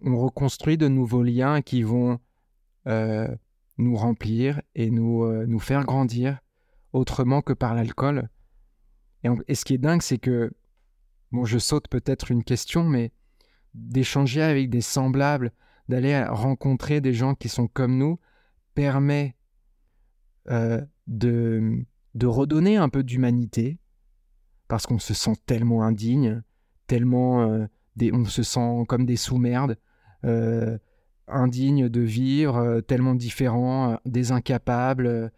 [0.01, 2.19] On reconstruit de nouveaux liens qui vont
[2.87, 3.27] euh,
[3.77, 6.39] nous remplir et nous, nous faire grandir
[6.91, 8.29] autrement que par l'alcool.
[9.23, 10.51] Et, et, ce qui est dingue, c'est que,
[11.31, 13.11] bon, je saute peut-être une question, mais
[13.73, 15.51] d'échanger avec des semblables,
[15.89, 18.19] d'aller rencontrer des gens qui sont comme nous,
[18.75, 19.35] permet
[21.07, 23.77] de, de redonner un peu d'humanité,
[24.67, 26.41] parce qu'on se sent tellement indigne,
[26.87, 27.67] tellement euh,
[28.13, 29.77] on se sent comme des sous-merdes,
[30.23, 30.77] euh,
[31.27, 35.31] indignes de vivre, euh, tellement différents, des incapables,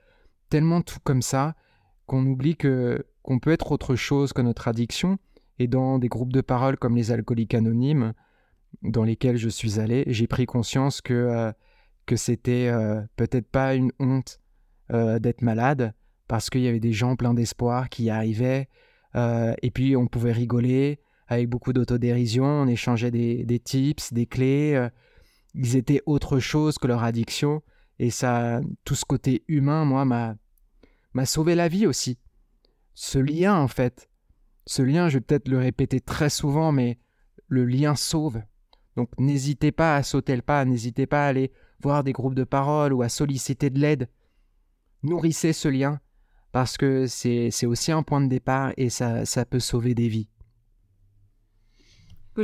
[0.49, 1.55] tellement tout comme ça,
[2.05, 5.17] qu'on oublie que qu'on peut être autre chose que notre addiction.
[5.59, 8.13] Et dans des groupes de parole comme les alcooliques anonymes,
[8.83, 11.51] dans lesquels je suis allé, j'ai pris conscience que,
[12.05, 12.71] que c'était
[13.17, 14.39] peut-être pas une honte
[14.89, 15.93] d'être malade,
[16.27, 18.67] parce qu'il y avait des gens pleins d'espoir qui y arrivaient,
[19.15, 24.75] euh, et puis on pouvait rigoler avec beaucoup d'autodérision, on échangeait des, tips, des clés.
[24.75, 24.89] Euh,
[25.53, 27.61] ils étaient autre chose que leur addiction.
[27.99, 30.35] Et ça, tout ce côté humain, moi, m'a,
[31.13, 32.17] m'a sauvé la vie aussi.
[32.93, 34.09] Ce lien, en fait.
[34.65, 36.99] Ce lien, je vais peut-être le répéter très souvent, mais
[37.47, 38.41] le lien sauve.
[38.95, 41.51] Donc n'hésitez pas à sauter le pas, n'hésitez pas à aller
[41.81, 44.09] voir des groupes de parole ou à solliciter de l'aide.
[45.03, 45.99] Nourrissez ce lien
[46.51, 50.29] parce que c'est aussi un point de départ et ça, ça peut sauver des vies.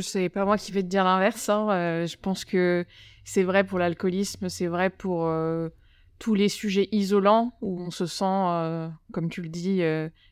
[0.02, 1.50] C'est pas moi qui vais te dire l'inverse.
[1.50, 1.70] Hein.
[1.70, 2.86] Euh, je pense que
[3.24, 5.70] c'est vrai pour l'alcoolisme, c'est vrai pour euh,
[6.20, 9.82] tous les sujets isolants où on se sent, euh, comme tu le dis,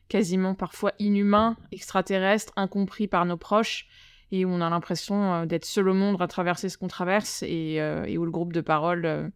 [0.08, 3.86] quasiment parfois inhumain, extraterrestre, incompris par nos proches
[4.32, 7.74] et où on a l'impression d'être seul au monde à traverser ce qu'on traverse et,
[8.06, 9.30] et, où le groupe de parole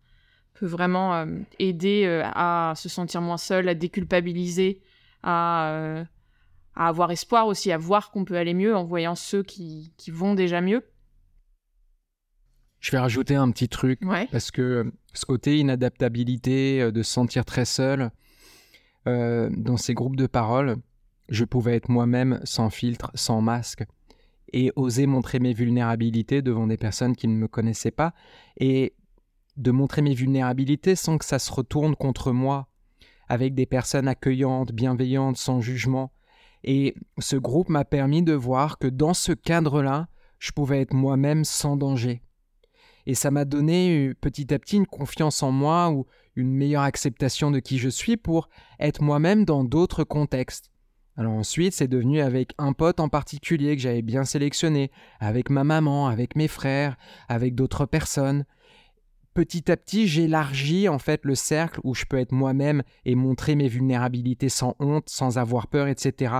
[0.58, 1.26] peut vraiment
[1.58, 4.80] aider à se sentir moins seul, à déculpabiliser,
[5.22, 6.04] à
[6.76, 10.10] à avoir espoir aussi, à voir qu'on peut aller mieux en voyant ceux qui, qui
[10.10, 10.84] vont déjà mieux.
[12.80, 14.00] Je vais rajouter un petit truc,
[14.30, 18.10] parce que euh, ce côté inadaptabilité, euh, de se sentir très seul,
[19.08, 20.76] euh, dans ces groupes de parole,
[21.30, 23.84] je pouvais être moi-même sans filtre, sans masque,
[24.52, 28.12] et oser montrer mes vulnérabilités devant des personnes qui ne me connaissaient pas,
[28.60, 28.92] et
[29.56, 32.68] de montrer mes vulnérabilités sans que ça se retourne contre moi,
[33.28, 36.12] avec des personnes accueillantes, bienveillantes, sans jugement,
[36.64, 41.44] et ce groupe m'a permis de voir que dans ce cadre-là, je pouvais être moi-même
[41.44, 42.22] sans danger.
[43.06, 46.82] Et ça m'a donné euh, petit à petit une confiance en moi ou une meilleure
[46.82, 48.48] acceptation de qui je suis pour
[48.80, 50.70] être moi-même dans d'autres contextes.
[51.16, 54.90] Alors ensuite, c'est devenu avec un pote en particulier que j'avais bien sélectionné,
[55.20, 56.96] avec ma maman, avec mes frères,
[57.28, 58.44] avec d'autres personnes
[59.36, 63.54] petit à petit, j'élargis en fait le cercle où je peux être moi-même et montrer
[63.54, 66.36] mes vulnérabilités sans honte, sans avoir peur, etc.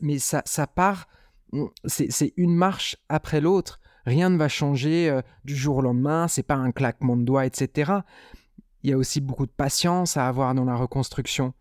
[0.00, 1.06] mais ça, ça part,
[1.84, 3.78] c'est une marche après l'autre.
[4.06, 7.46] Rien ne va changer euh, du jour au lendemain, c'est pas un claquement de doigts,
[7.46, 7.92] etc.
[8.82, 11.54] Il y a aussi beaucoup de patience à avoir dans la reconstruction.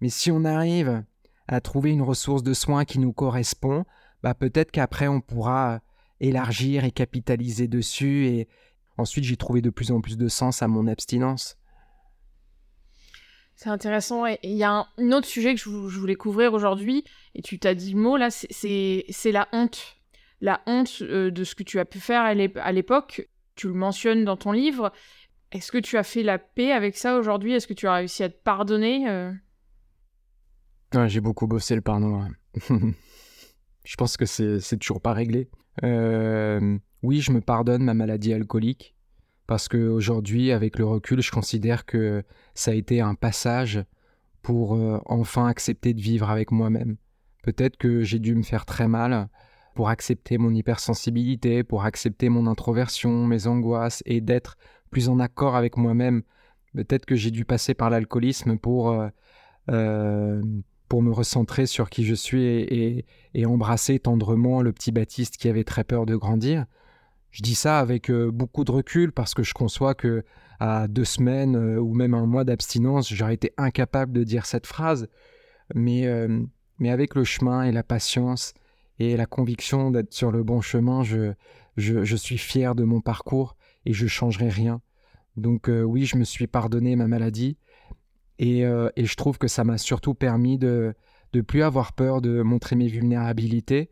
[0.00, 1.02] Mais si on arrive
[1.48, 3.84] à trouver une ressource de soins qui nous correspond,
[4.22, 5.80] bah peut-être qu'après on pourra
[6.20, 8.48] élargir et capitaliser dessus et,
[8.98, 11.56] Ensuite, j'ai trouvé de plus en plus de sens à mon abstinence.
[13.54, 14.26] C'est intéressant.
[14.26, 17.74] Et il y a un, autre sujet que je, voulais couvrir aujourd'hui, et tu t'as
[17.74, 19.96] dit le mot là, c'est la honte.
[20.40, 23.28] La honte euh, de ce que tu as pu faire à l'époque.
[23.56, 24.92] Tu le mentionnes dans ton livre.
[25.50, 27.54] Est-ce que tu as fait la paix avec ça aujourd'hui?
[27.54, 29.32] Est-ce que tu as réussi à te pardonner euh?
[31.06, 32.28] J'ai beaucoup bossé le pardon.
[33.84, 35.50] je pense que c'est toujours pas réglé.
[35.82, 38.94] Euh, oui, je me pardonne ma maladie alcoolique
[39.46, 42.22] parce qu'aujourd'hui, avec le recul, je considère que
[42.54, 43.82] ça a été un passage
[44.42, 46.96] pour euh, enfin accepter de vivre avec moi-même.
[47.42, 49.28] Peut-être que j'ai dû me faire très mal
[49.74, 54.56] pour accepter mon hypersensibilité, pour accepter mon introversion, mes angoisses et d'être
[54.90, 56.22] plus en accord avec moi-même.
[56.74, 59.08] Peut-être que j'ai dû passer par l'alcoolisme pour euh,
[59.70, 60.42] euh,
[60.88, 63.04] pour me recentrer sur qui je suis et,
[63.46, 66.64] embrasser tendrement le petit Baptiste qui avait très peur de grandir.
[67.30, 70.24] Je dis ça avec euh, beaucoup de recul parce que je conçois que
[70.60, 74.66] à deux semaines euh, ou même un mois d'abstinence, j'aurais été incapable de dire cette
[74.66, 75.08] phrase.
[75.74, 76.42] Mais, euh,
[76.78, 78.54] mais avec le chemin et la patience
[78.98, 81.34] et la conviction d'être sur le bon chemin, je,
[81.76, 84.80] je, suis fier de mon parcours et je changerai rien.
[85.36, 87.58] Donc oui, je me suis pardonné ma maladie
[88.40, 90.94] euh, et, je trouve que ça m'a surtout permis de
[91.34, 93.90] ne plus avoir peur de montrer mes vulnérabilités,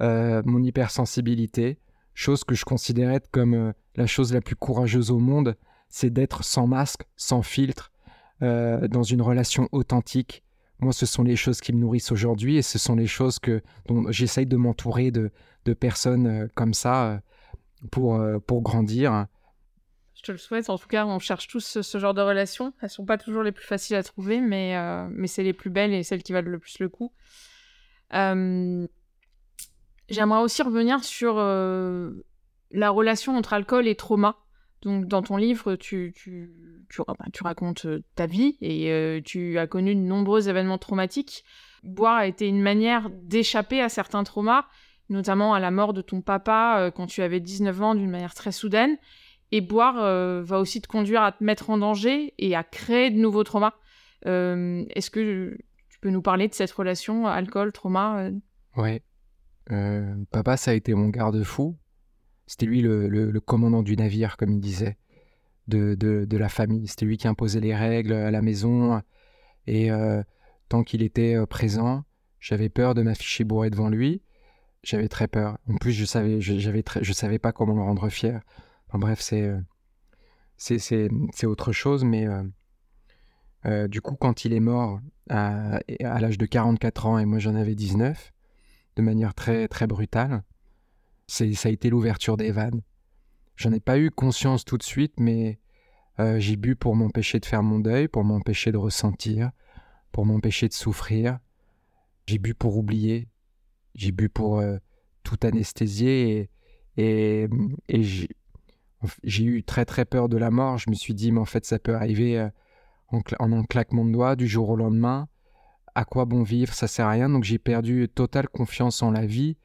[0.00, 1.78] mon hypersensibilité,
[2.20, 5.56] chose que je considérais comme euh, la chose la plus courageuse au monde,
[5.88, 7.92] c'est d'être sans masque, sans filtre,
[8.40, 10.42] dans une relation authentique.
[10.78, 13.60] Moi, ce sont les choses qui me nourrissent aujourd'hui et ce sont les choses que,
[13.86, 15.30] dont j'essaye de m'entourer de,
[15.74, 17.20] personnes comme ça
[17.90, 19.26] pour, pour grandir.
[20.20, 20.68] Je te le souhaite.
[20.68, 22.74] En tout cas, on cherche tous ce, genre de relations.
[22.82, 25.70] Elles sont pas toujours les plus faciles à trouver, mais, euh, mais c'est les plus
[25.70, 27.10] belles et celles qui valent le plus le coup.
[28.12, 28.86] Euh,
[30.10, 32.10] j'aimerais aussi revenir sur euh,
[32.70, 34.36] la relation entre alcool et trauma.
[34.82, 36.14] Donc, dans ton livre, tu,
[37.06, 41.44] bah, racontes ta vie et tu as connu de nombreux événements traumatiques.
[41.82, 44.64] Boire a été une manière d'échapper à certains traumas,
[45.10, 48.52] notamment à la mort de ton papa quand tu avais 19 ans d'une manière très
[48.52, 48.96] soudaine.
[49.52, 53.10] Et boire euh, va aussi te conduire à te mettre en danger et à créer
[53.10, 53.74] de nouveaux traumas.
[54.26, 55.56] Euh, est-ce que
[55.88, 58.30] tu peux nous parler de cette relation alcool-trauma
[59.72, 60.14] euh?
[60.30, 61.76] Papa, ça a été mon garde-fou.
[62.46, 64.98] C'était lui le, commandant du navire, comme il disait,
[65.68, 66.88] de, la famille.
[66.88, 69.00] C'était lui qui imposait les règles à la maison.
[69.68, 69.90] Et
[70.68, 72.04] tant qu'il était présent,
[72.40, 74.22] j'avais peur de m'afficher bourré devant lui.
[74.82, 75.58] J'avais très peur.
[75.68, 78.40] En plus, je savais, je, savais pas comment le rendre fier
[78.98, 79.60] bref, c'est euh,
[81.46, 82.26] autre chose, mais
[83.88, 87.54] du coup, quand il est mort à, à l'âge de 44 ans et moi j'en
[87.54, 88.32] avais 19,
[88.96, 90.42] de manière très, très brutale,
[91.26, 92.82] ça a été l'ouverture des vannes.
[93.56, 95.60] J'en ai pas eu conscience tout de suite, mais
[96.38, 99.52] j'ai bu pour m'empêcher de faire mon deuil, pour m'empêcher de ressentir,
[100.12, 101.38] pour m'empêcher de souffrir.
[102.26, 103.28] J'ai bu pour oublier.
[103.94, 104.62] J'ai bu pour
[105.22, 106.50] tout anesthésier
[106.96, 107.48] et,
[109.22, 110.78] j'ai eu très très peur de la mort.
[110.78, 112.48] Je me suis dit, mais en fait, ça peut arriver
[113.08, 115.28] en, en un claquement de doigts du jour au lendemain.
[115.94, 117.28] À quoi bon vivre Ça sert à rien.
[117.28, 119.56] Donc j'ai perdu totale confiance en la vie.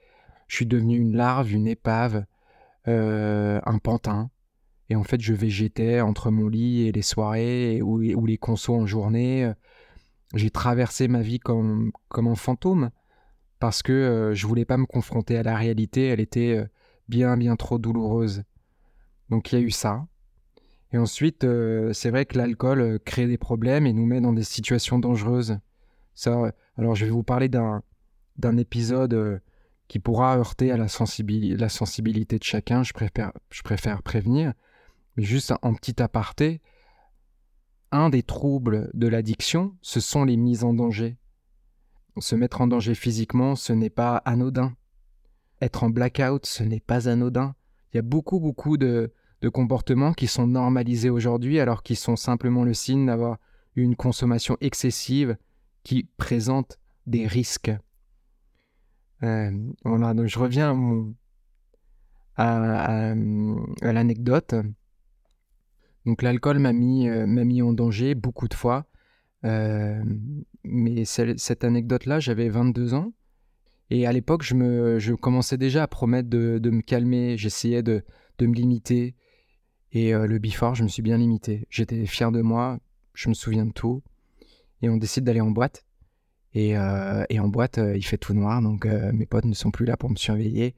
[0.47, 2.26] Je suis devenu une larve, une épave,
[2.86, 4.30] un pantin.
[4.89, 8.86] Et en fait, je végétais entre mon lit et les soirées ou, les consos en
[8.86, 9.51] journée.
[10.36, 12.91] J'ai traversé ma vie comme, comme un fantôme
[13.59, 16.07] parce que euh, je voulais pas me confronter à la réalité.
[16.07, 16.65] Elle était euh,
[17.07, 18.43] bien, bien trop douloureuse.
[19.30, 20.05] Donc il y a eu ça.
[20.91, 24.43] Et ensuite, euh, c'est vrai que l'alcool crée des problèmes et nous met dans des
[24.43, 25.57] situations dangereuses.
[26.78, 27.82] Alors je vais vous parler d'un,
[28.57, 29.41] épisode
[29.88, 32.84] qui pourra heurter à la, sensibilité de chacun.
[32.84, 34.53] Je préfère, je préfère prévenir.
[35.18, 36.61] Mais juste en petit aparté,
[37.91, 41.18] un des troubles de l'addiction, ce sont les mises en danger.
[42.20, 44.76] Se mettre en danger physiquement, ce n'est pas anodin.
[45.61, 47.55] Être en blackout, ce n'est pas anodin.
[47.93, 49.11] Il y a beaucoup, beaucoup de,
[49.53, 53.38] comportements qui sont normalisés aujourd'hui alors qu'ils sont simplement le signe d'avoir
[53.76, 55.38] une consommation excessive
[55.86, 57.71] qui présente des risques.
[59.23, 59.51] Euh,
[59.86, 60.75] donc je reviens
[62.36, 63.13] à
[63.81, 64.55] l'anecdote.
[66.05, 68.86] Donc l'alcool m'a mis, euh, mis en danger beaucoup de fois.
[69.45, 70.03] Euh,
[70.63, 73.13] mais cette anecdote-là, j'avais 22 ans.
[73.91, 77.38] Et à l'époque, je, je commençais déjà à promettre de, me calmer.
[77.38, 78.03] J'essayais de,
[78.39, 79.15] de, me limiter.
[79.91, 81.67] Et le before, je me suis bien limité.
[81.69, 82.79] J'étais fier de moi.
[83.13, 84.01] Je me souviens de tout.
[84.86, 85.83] Et on décide d'aller en boîte.
[86.53, 86.75] Et,
[87.29, 88.61] et en boîte, il fait tout noir.
[88.61, 90.75] Donc mes potes ne sont plus là pour me surveiller.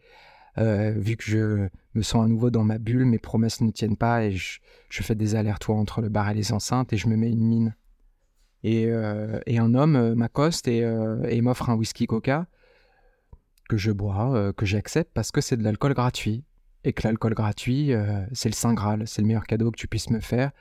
[0.57, 3.97] Euh, vu que je me sens à nouveau dans ma bulle, mes promesses ne tiennent
[3.97, 7.15] pas et je, fais des allers-retours entre le bar et les enceintes et je me
[7.15, 7.75] mets une mine.
[8.63, 10.79] Et, euh, un homme euh, m'accoste et,
[11.29, 12.47] et m'offre un whisky coca
[13.69, 16.43] que je bois, que j'accepte parce que c'est de l'alcool gratuit.
[16.83, 17.91] Et que l'alcool gratuit,
[18.31, 20.51] c'est le Saint Graal, c'est le meilleur cadeau que tu puisses me faire.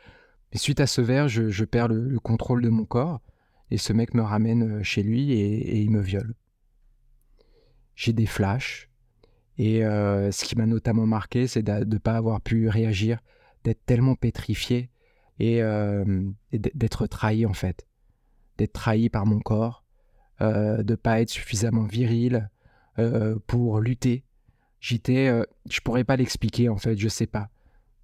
[0.53, 3.21] Mais suite à ce verre, je, perds le, contrôle de mon corps
[3.71, 6.35] et ce mec me ramène chez lui et il me viole.
[7.95, 8.91] J'ai des flashs,
[9.59, 13.19] et euh, ce qui m'a notamment marqué, c'est de ne pas avoir pu réagir,
[13.65, 14.91] d'être tellement pétrifié
[15.39, 17.87] et, euh, d'être trahi en fait.
[18.59, 19.85] D'être trahi par mon corps,
[20.41, 22.51] euh, de pas être suffisamment viril
[22.99, 24.25] euh, pour lutter.
[24.79, 27.49] J'étais, je pourrais pas l'expliquer en fait, je sais pas.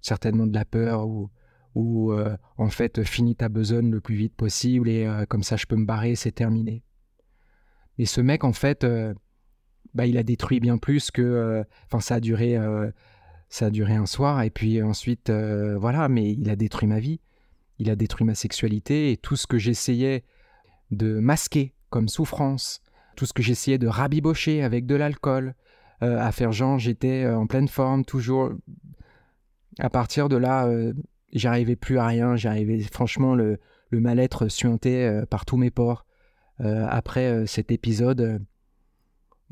[0.01, 1.29] Certainement de la peur ou,
[1.75, 2.13] ou
[2.57, 5.85] en fait, finis ta besogne le plus vite possible et comme ça je peux me
[5.85, 6.83] barrer, c'est terminé.
[7.97, 8.85] Et ce mec en fait
[9.93, 11.21] bah, il a détruit bien plus que.
[11.21, 12.57] Euh, enfin, ça a duré.
[12.57, 12.91] Euh,
[13.49, 16.99] ça a duré un soir et puis ensuite, euh, voilà, mais il a détruit ma
[16.99, 17.19] vie.
[17.77, 20.23] Il a détruit ma sexualité et tout ce que j'essayais
[20.89, 22.81] de masquer comme souffrance,
[23.15, 25.53] tout ce que j'essayais de rabibocher avec de l'alcool,
[26.01, 28.51] à faire genre j'étais en pleine forme, toujours.
[29.79, 30.67] À partir de là,
[31.33, 33.59] j'arrivais plus à rien, j'arrivais, franchement, le,
[33.91, 36.05] mal-être suintait par tous mes pores.
[36.59, 38.41] après cet épisode,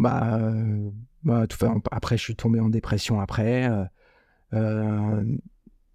[0.01, 0.89] bah, euh,
[1.23, 3.69] bah tout, après, je suis tombé en dépression après.
[3.69, 3.85] Euh,
[4.53, 5.37] euh,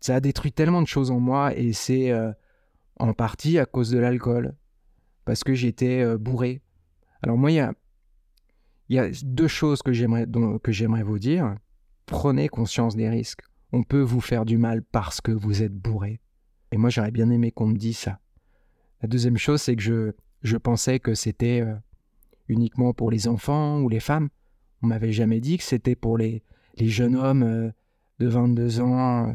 [0.01, 2.13] ça a détruit tellement de choses en moi et c'est
[3.01, 4.55] en partie à cause de l'alcool.
[5.25, 6.63] Parce que j'étais bourré.
[7.23, 7.75] Alors moi, il y a,
[8.91, 10.27] y a deux choses que j'aimerais,
[10.63, 11.57] que j'aimerais vous dire.
[12.07, 13.43] Prenez conscience des risques.
[13.73, 16.21] On peut vous faire du mal parce que vous êtes bourré.
[16.73, 18.21] Et moi, j'aurais bien aimé qu'on me dise ça.
[19.03, 20.13] La deuxième chose, c'est que je,
[20.43, 21.65] je pensais que c'était
[22.49, 24.29] uniquement pour les enfants ou les femmes.
[24.83, 26.43] On m'avait jamais dit que c'était pour les,
[26.77, 27.71] les, jeunes hommes euh,
[28.19, 29.33] de 22 ans, euh,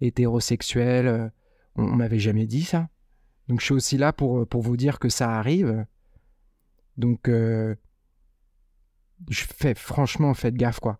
[0.00, 1.06] hétérosexuels.
[1.06, 1.28] Euh,
[1.76, 2.88] on, on m'avait jamais dit ça.
[3.48, 5.84] Donc je suis aussi là pour, pour vous dire que ça arrive.
[6.96, 7.74] Donc je
[9.28, 10.98] fais franchement faites gaffe quoi.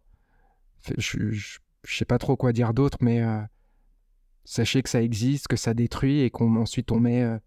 [0.98, 1.58] Je, je,
[1.92, 3.22] sais pas trop quoi dire d'autre, mais
[4.44, 7.38] sachez que ça existe, que ça détruit et qu'on ensuite on met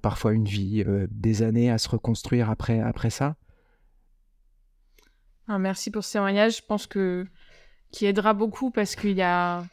[0.00, 3.36] parfois une vie, euh, des années à se reconstruire après, après ça.
[5.48, 6.58] Ah, merci pour ce témoignage.
[6.58, 7.26] Je pense que
[7.90, 9.64] qui aidera beaucoup parce qu'il y a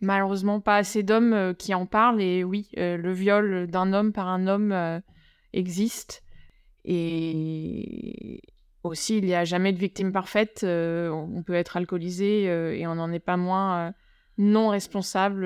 [0.00, 2.20] malheureusement pas assez d'hommes euh, qui en parlent.
[2.20, 5.02] Et oui, euh, le viol d'un homme par un homme
[5.52, 6.22] existe.
[6.84, 8.40] Et
[8.86, 10.64] aussi, il n'y a jamais de victime parfaite.
[10.64, 13.92] on peut être alcoolisé et on n'en est pas moins
[14.38, 15.44] non responsable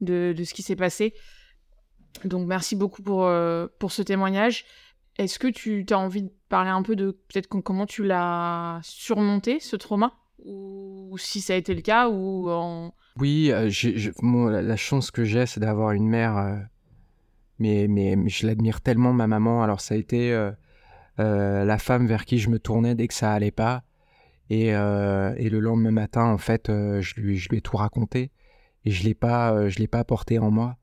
[0.00, 1.14] de, de ce qui s'est passé.
[2.24, 3.30] Donc merci beaucoup pour,
[3.78, 4.64] pour ce témoignage.
[5.18, 9.60] Est-ce que tu as envie de parler un peu de peut-être comment tu l'as surmonté,
[9.60, 10.12] ce trauma?
[10.44, 12.50] Ou si ça a été le cas ou.
[13.18, 16.68] Oui, la, chance que j'ai, c'est d'avoir une mère,
[17.58, 19.62] mais, mais, je l'admire tellement, ma maman.
[19.62, 20.32] Alors ça a été
[21.18, 23.82] la femme vers qui je me tournais dès que ça allait pas.
[24.50, 28.30] Et, et le lendemain matin, en fait, je, lui, je lui ai tout raconté.
[28.84, 30.76] Et je l'ai pas, je l'ai pas porté en moi.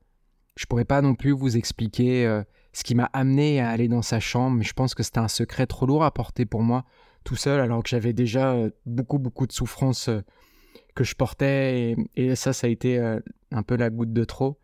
[0.55, 4.01] Je pourrais pas non plus vous expliquer euh, ce qui m'a amené à aller dans
[4.01, 6.86] sa chambre, mais je pense que c'était un secret trop lourd à porter pour moi
[7.23, 10.21] tout seul, alors que j'avais déjà euh, beaucoup, beaucoup de souffrances euh,
[10.93, 12.99] que je portais, et, ça, ça a été
[13.51, 14.59] un peu la goutte de trop.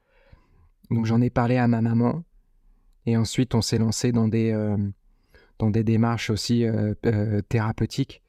[0.92, 2.24] Donc j'en ai parlé à ma maman,
[3.08, 4.54] et ensuite on s'est lancé dans des,
[5.60, 6.66] dans des démarches aussi
[7.50, 8.24] thérapeutiques,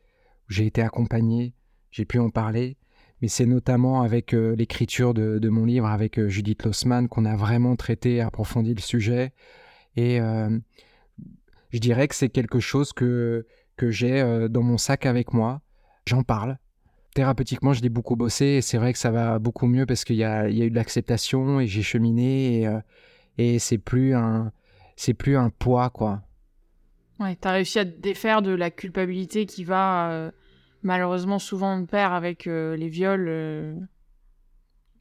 [0.49, 1.55] où j'ai été accompagné,
[1.91, 2.77] j'ai pu en parler,
[3.21, 7.37] mais c'est notamment avec euh, l'écriture de, mon livre avec euh, Judith Lossman qu'on a
[7.37, 9.33] vraiment traité, approfondi le sujet.
[9.97, 10.59] Et euh,
[11.71, 15.61] je dirais que c'est quelque chose que, que j'ai dans mon sac avec moi.
[16.07, 16.59] J'en parle.
[17.15, 20.17] Thérapeutiquement, je l'ai beaucoup bossé et c'est vrai que ça va beaucoup mieux parce qu'il
[20.17, 22.79] y a, y a, eu de l'acceptation et j'ai cheminé et,
[23.39, 24.53] et c'est plus un
[24.97, 26.23] c'est plus un poids quoi.
[27.21, 30.33] Ouais, t'as réussi à te défaire de la culpabilité qui va
[30.83, 33.75] malheureusement souvent on perd avec euh, les viols euh,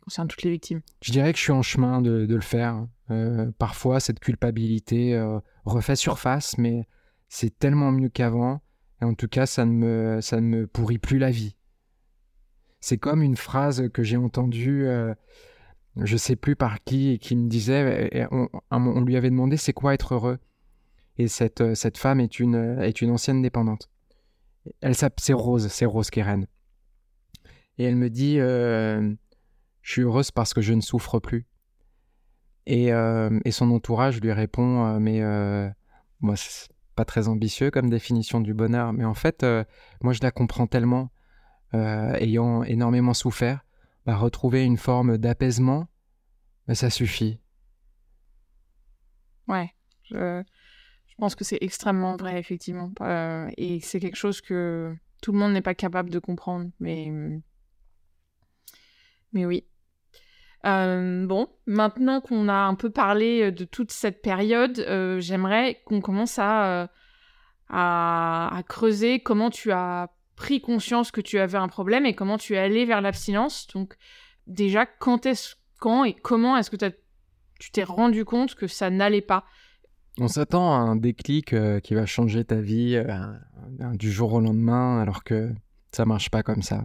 [0.02, 0.82] concernant toutes les victimes.
[1.02, 2.86] Je dirais que je suis en chemin de, le faire.
[3.12, 5.20] Euh, parfois, cette culpabilité
[5.66, 6.88] refait surface, mais
[7.28, 8.62] c'est tellement mieux qu'avant.
[9.02, 11.56] Et en tout cas, ça ne, me, ça ne me pourrit plus la vie.
[12.82, 14.88] C'est comme une phrase que j'ai entendue,
[15.96, 19.94] je sais plus par qui, et qui me disait, on, lui avait demandé c'est quoi
[19.94, 20.40] être heureux?
[21.20, 23.90] Et cette, cette femme est une, est une ancienne dépendante.
[24.80, 26.48] Elle c'est Rose, c'est Rose reine.
[27.78, 29.14] Et elle me dit euh,
[29.82, 31.46] Je suis heureuse parce que je ne souffre plus.
[32.66, 35.20] Et, euh, son entourage lui répond euh, Mais
[36.22, 38.94] moi, c'est pas très ambitieux comme définition du bonheur.
[38.94, 39.46] Mais en fait,
[40.02, 41.12] moi, je la comprends tellement,
[41.74, 43.66] ayant énormément souffert.
[44.06, 45.90] Bah, retrouver une forme d'apaisement,
[46.66, 47.42] bah, ça suffit.
[49.50, 49.74] Ouais.
[51.20, 52.92] Pense que c'est extrêmement vrai, effectivement.
[53.02, 56.70] Euh, et c'est quelque chose que tout le monde n'est pas capable de comprendre.
[56.80, 57.12] Mais,
[59.34, 59.66] mais oui.
[60.66, 66.02] Euh, bon, maintenant qu'on a un peu parlé de toute cette période, euh, j'aimerais qu'on
[66.02, 66.90] commence à,
[67.70, 72.56] à, creuser comment tu as pris conscience que tu avais un problème et comment tu
[72.56, 73.68] es allé vers l'abstinence.
[73.68, 73.96] Donc,
[74.48, 76.94] déjà, quand est-ce, quand et comment est-ce que
[77.60, 79.46] tu t'es rendu compte que ça n'allait pas?
[80.20, 84.42] On s'attend à un déclic euh, qui va changer ta vie euh, du jour au
[84.42, 85.52] lendemain, alors que
[85.92, 86.84] ça marche pas comme ça.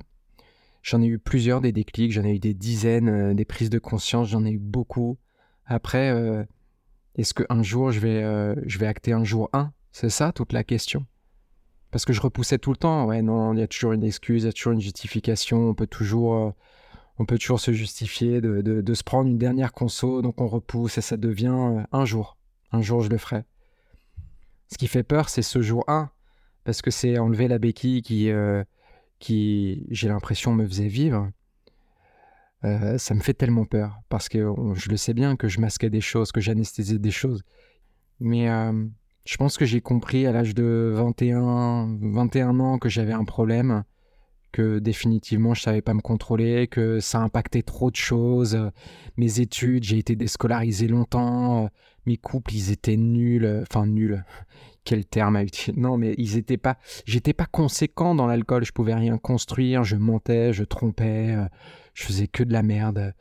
[0.82, 3.78] J'en ai eu plusieurs des déclics, j'en ai eu des dizaines, euh, des prises de
[3.78, 5.18] conscience, j'en ai eu beaucoup.
[5.66, 6.12] Après,
[7.14, 8.22] est-ce qu'un jour je vais,
[8.66, 11.07] je vais acter un jour 1 C'est ça toute la question.
[11.91, 13.07] Parce que je repoussais tout le temps.
[13.07, 15.70] Ouais, non, il y a toujours une excuse, il y a toujours une justification.
[15.70, 16.53] On peut toujours,
[17.18, 20.99] on peut toujours se justifier de, de, se prendre une dernière conso, donc on repousse
[20.99, 22.37] et ça devient un jour.
[22.75, 23.45] Un jour, je le ferai.
[24.72, 26.11] Ce qui fait peur, c'est ce jour 1,
[26.64, 28.64] parce que c'est enlever la béquille qui, euh,
[29.20, 31.31] qui j'ai l'impression, me faisait vivre.
[32.64, 35.89] Euh, ça me fait tellement peur, parce que je le sais bien que je masquais
[35.89, 37.45] des choses, que j'anesthésiais des choses.
[38.18, 38.85] Mais euh,
[39.25, 43.85] je pense que j'ai compris à l'âge de 21, 21 ans que j'avais un problème,
[44.51, 48.59] que définitivement je savais pas me contrôler, que ça impactait trop de choses.
[49.16, 51.68] Mes études, j'ai été déscolarisé longtemps,
[52.07, 54.24] mes couples, ils étaient nuls, euh, enfin nuls.
[54.84, 56.76] Quel terme à utiliser Non, mais ils étaient pas.
[57.07, 58.64] J'étais pas conséquent dans l'alcool.
[58.64, 59.82] Je pouvais rien construire.
[59.82, 61.46] Je mentais, je trompais, euh,
[61.94, 63.14] je faisais que de la merde.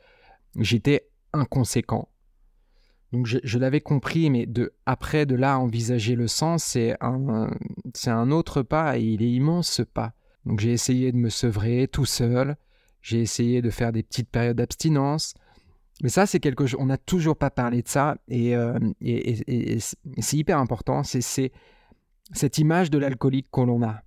[0.58, 2.08] J'étais inconséquent.
[3.14, 7.48] Donc je, l'avais compris, mais de après de là envisager le sens, c'est un,
[7.94, 10.14] c'est un autre pas et il est immense ce pas.
[10.44, 12.56] Donc j'ai essayé de me sevrer tout seul.
[13.02, 15.34] J'ai essayé de faire des petites périodes d'abstinence.
[16.02, 16.80] Mais ça, c'est quelque chose.
[16.80, 21.02] On n'a toujours pas parlé de ça et, euh, c'est hyper important.
[21.04, 21.52] C'est
[22.32, 24.02] cette image de l'alcoolique que l'on a.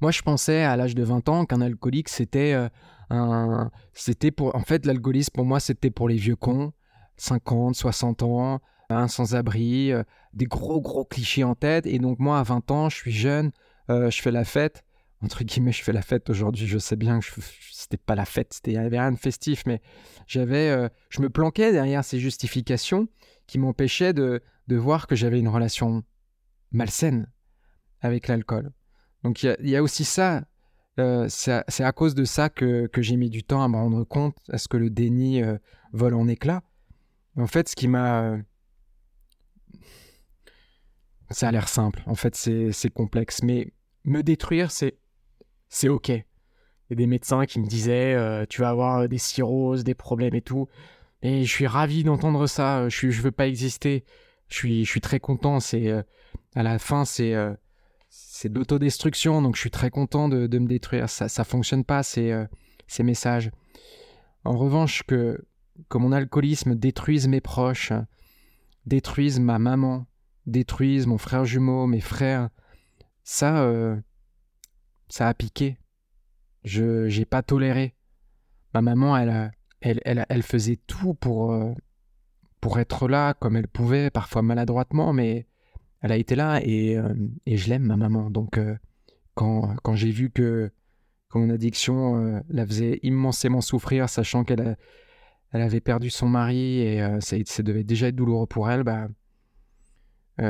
[0.00, 2.68] Moi, je pensais à l'âge de 20 ans qu'un alcoolique, c'était euh,
[3.08, 3.70] un.
[3.92, 4.54] C'était pour.
[4.54, 6.72] En fait, l'alcoolisme, pour moi, c'était pour les vieux cons,
[7.16, 10.02] 50, 60 ans, un sans-abri, euh,
[10.34, 11.86] des gros, gros clichés en tête.
[11.86, 13.52] Et donc, moi, à 20 ans, je suis jeune,
[13.88, 14.84] je fais la fête
[15.22, 16.66] entre guillemets, je fais la fête aujourd'hui.
[16.66, 17.26] Je sais bien que
[17.70, 19.80] c'était pas la fête, il n'y avait rien de festif, mais
[20.26, 23.08] j'avais, euh, je me planquais derrière ces justifications
[23.46, 26.02] qui m'empêchaient de, de, voir que j'avais une relation
[26.72, 27.30] malsaine
[28.00, 28.72] avec l'alcool.
[29.22, 30.44] Donc il y, a aussi ça.
[30.98, 34.36] euh, c'est à, cause de ça que, j'ai mis du temps à me rendre compte
[34.48, 35.56] à ce que le déni euh,
[35.92, 36.62] vole en éclats.
[37.36, 38.38] En fait, ce qui m'a...
[41.30, 43.72] Ça a l'air simple, en fait c'est complexe, mais
[44.04, 44.98] me détruire, c'est
[45.88, 46.08] OK.
[46.08, 46.24] Il
[46.90, 50.34] y a des médecins qui me disaient, euh, tu vas avoir des cirrhoses, des problèmes
[50.34, 50.68] et tout.
[51.22, 54.04] Et je suis ravi d'entendre ça, je ne veux pas exister.
[54.48, 55.90] Je suis, je suis très content, c'est...
[56.54, 57.34] à la fin, c'est
[58.14, 61.08] c'est de l'autodestruction, donc je suis très content de, me détruire.
[61.08, 62.46] Ça ne fonctionne pas, euh,
[62.86, 63.50] ces, messages.
[64.44, 65.42] En revanche, que,
[65.88, 67.92] que mon alcoolisme détruise mes proches,
[68.84, 70.06] détruise ma maman,
[70.44, 72.50] détruise mon frère jumeau, mes frères,
[73.24, 73.96] ça, euh,
[75.12, 75.76] ça a piqué.
[76.64, 77.94] Je n'ai pas toléré.
[78.72, 79.52] Ma maman, elle,
[79.82, 81.74] elle, elle, elle faisait tout pour, euh,
[82.62, 85.46] pour être là comme elle pouvait, parfois maladroitement, mais
[86.00, 87.12] elle a été là et, euh,
[87.44, 88.30] et je l'aime, ma maman.
[88.30, 88.74] Donc, euh,
[89.34, 90.70] quand, quand j'ai vu que,
[91.34, 94.78] mon addiction euh, la faisait immensément souffrir, sachant qu'elle
[95.52, 99.08] elle avait perdu son mari et ça, ça, devait déjà être douloureux pour elle, bah,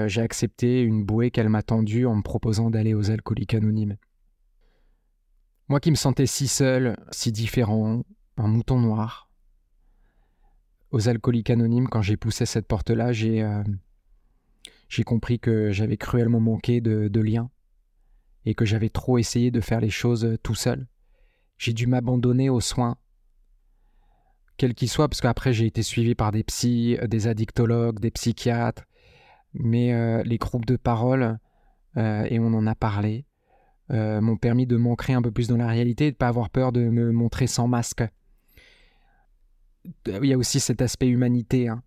[0.06, 3.96] j'ai accepté une bouée qu'elle m'a tendue en me proposant d'aller aux alcooliques anonymes.
[5.72, 8.04] Moi qui me sentais si seul, si différent,
[8.36, 9.30] un mouton noir,
[10.90, 13.42] aux alcooliques anonymes, quand j'ai poussé cette porte-là, j'ai
[14.90, 17.50] j'ai compris que j'avais cruellement manqué de, de liens
[18.44, 20.88] et que j'avais trop essayé de faire les choses euh, tout seul.
[21.56, 22.98] J'ai dû m'abandonner aux soins,
[24.58, 28.10] quels qu'ils soient, parce qu'après j'ai été suivi par des psys, euh, des addictologues, des
[28.10, 28.84] psychiatres,
[29.54, 31.38] mais euh, les groupes de parole,
[31.96, 33.24] et on en a parlé,
[33.92, 36.48] m'ont permis de m'ancrer un peu plus dans la réalité et de ne pas avoir
[36.50, 38.02] peur de me montrer sans masque.
[40.06, 41.68] Il y a aussi cet aspect humanité.
[41.68, 41.82] Hein.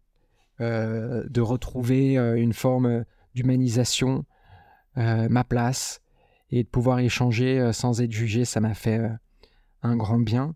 [0.61, 3.03] Euh, de retrouver euh, une forme
[3.33, 4.23] d'humanisation,
[4.97, 5.99] euh, ma place,
[6.49, 9.01] et de pouvoir échanger sans être jugé, ça m'a fait
[9.81, 10.55] un grand bien.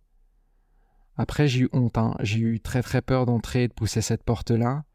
[1.17, 2.15] Après, j'ai eu honte, hein.
[2.21, 4.85] j'ai eu très très peur d'entrer et de pousser cette porte-là.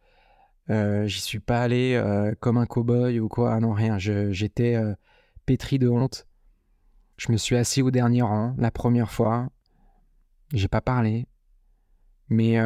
[0.69, 2.01] J'y suis pas allé
[2.41, 3.99] comme un cow-boy ou quoi, non, rien.
[3.99, 4.81] J'étais
[5.45, 6.27] pétri de honte.
[7.17, 9.49] Je me suis assis au dernier rang la première fois.
[10.53, 11.27] J'ai pas parlé.
[12.29, 12.59] Mais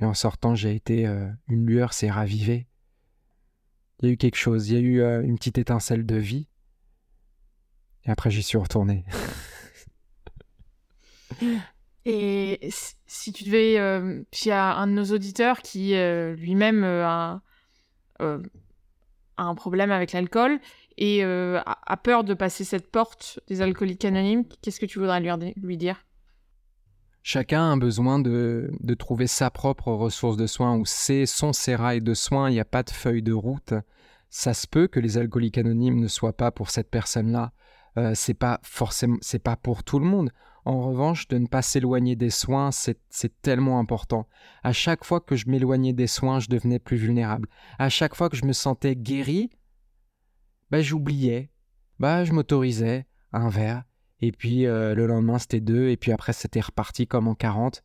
[0.00, 1.06] et en sortant, j'ai été.
[1.06, 2.66] Euh, une lueur s'est ravivée.
[4.00, 6.14] Il y a eu quelque chose, il y a eu euh, une petite étincelle de
[6.16, 6.48] vie.
[8.04, 9.04] Et après, j'y suis retourné.
[12.04, 12.70] Et
[13.06, 13.78] si tu devais.
[13.78, 15.94] Euh, s'il y a un de nos auditeurs qui
[16.36, 17.42] lui-même a,
[18.20, 20.60] un problème avec l'alcool
[20.98, 25.20] et a peur de passer cette porte des alcooliques anonymes, qu'est-ce que tu voudrais
[25.56, 26.04] lui dire?
[27.30, 32.14] Chacun a besoin de, trouver sa propre ressource de soins ou c'est son sérail de
[32.14, 33.74] soins, il n'y a pas de feuille de route.
[34.30, 37.52] Ça se peut que les alcooliques anonymes ne soient pas pour cette personne-là.
[37.98, 40.30] Euh, c'est pas forcément, c'est pas pour tout le monde.
[40.64, 42.98] En revanche, de ne pas s'éloigner des soins, c'est
[43.42, 44.26] tellement important.
[44.62, 47.48] À chaque fois que je m'éloignais des soins, je devenais plus vulnérable.
[47.78, 49.50] À chaque fois que je me sentais guéri,
[50.70, 51.50] bah, j'oubliais,
[51.98, 53.84] bah, je m'autorisais un verre,
[54.20, 55.88] et puis euh, le lendemain, c'était deux.
[55.88, 57.82] Et puis après, c'était reparti comme en 40.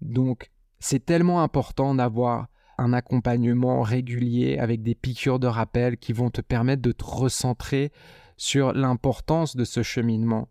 [0.00, 2.48] Donc, c'est tellement important d'avoir
[2.78, 7.90] un accompagnement régulier avec des piqûres de rappel qui vont te permettre de te recentrer
[8.36, 10.48] sur l'importance de ce cheminement.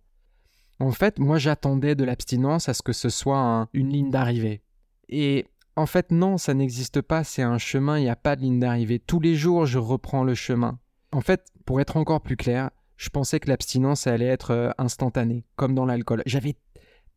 [0.80, 4.64] En fait, moi j'attendais de l'abstinence à ce que ce soit une ligne d'arrivée.
[5.08, 5.46] Et
[5.76, 8.60] en fait, non, ça n'existe pas, c'est un chemin, il n'y a pas de ligne
[8.60, 9.00] d'arrivée.
[9.00, 10.80] Tous les jours, je reprends le chemin.
[11.16, 15.46] En fait, pour être encore plus clair, je pensais que l'abstinence allait être euh, instantanée,
[15.56, 16.22] comme dans l'alcool.
[16.26, 16.58] J'avais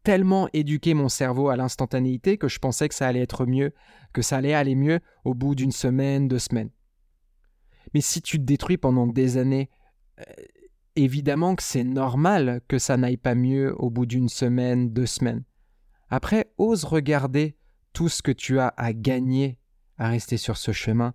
[0.04, 3.74] tellement éduqué mon cerveau à l'instantanéité que je pensais que ça allait être mieux,
[4.12, 6.70] que ça allait aller mieux au bout d'une semaine, deux semaines.
[7.92, 9.68] Mais si tu te détruis pendant des années,
[10.20, 10.22] euh,
[10.94, 15.42] évidemment que c'est normal que ça n'aille pas mieux au bout d'une semaine, deux semaines.
[16.08, 17.56] Après, ose regarder
[17.92, 19.58] tout ce que tu as à gagner
[19.96, 21.14] à rester sur ce chemin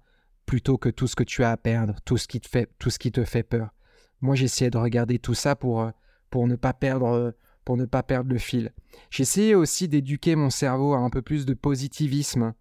[0.54, 2.92] plutôt que tout ce que tu as à perdre, tout ce qui te fait, tout
[2.92, 3.70] ce qui te fait peur.
[4.22, 5.90] Moi, j'essayais de regarder tout ça pour, euh,
[6.30, 7.32] pour, ne pas perdre, euh,
[7.66, 8.72] pour ne pas perdre le fil.
[9.10, 12.54] J'essayais aussi d'éduquer mon cerveau à un peu plus de positivisme.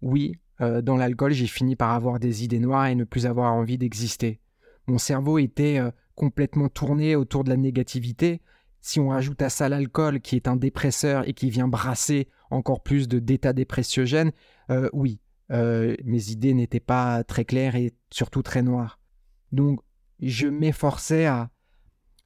[0.00, 3.52] Oui, euh, dans l'alcool, j'ai fini par avoir des idées noires et ne plus avoir
[3.52, 4.40] envie d'exister.
[4.86, 5.78] Mon cerveau était
[6.14, 8.40] complètement tourné autour de la négativité.
[8.80, 12.82] Si on rajoute à ça l'alcool, qui est un dépresseur et qui vient brasser encore
[12.82, 14.32] plus d'états dépressiogènes,
[14.94, 15.20] oui,
[15.50, 18.98] mes idées n'étaient pas très claires et surtout très noires.
[19.52, 19.80] Donc,
[20.20, 21.50] je m'efforçais à,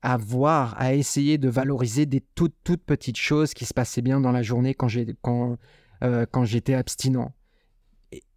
[0.02, 4.20] à voir, à essayer de valoriser des toutes, toutes petites choses qui se passaient bien
[4.20, 4.88] dans la journée quand,
[5.22, 5.56] quand,
[6.02, 7.32] euh, quand j'étais abstinent.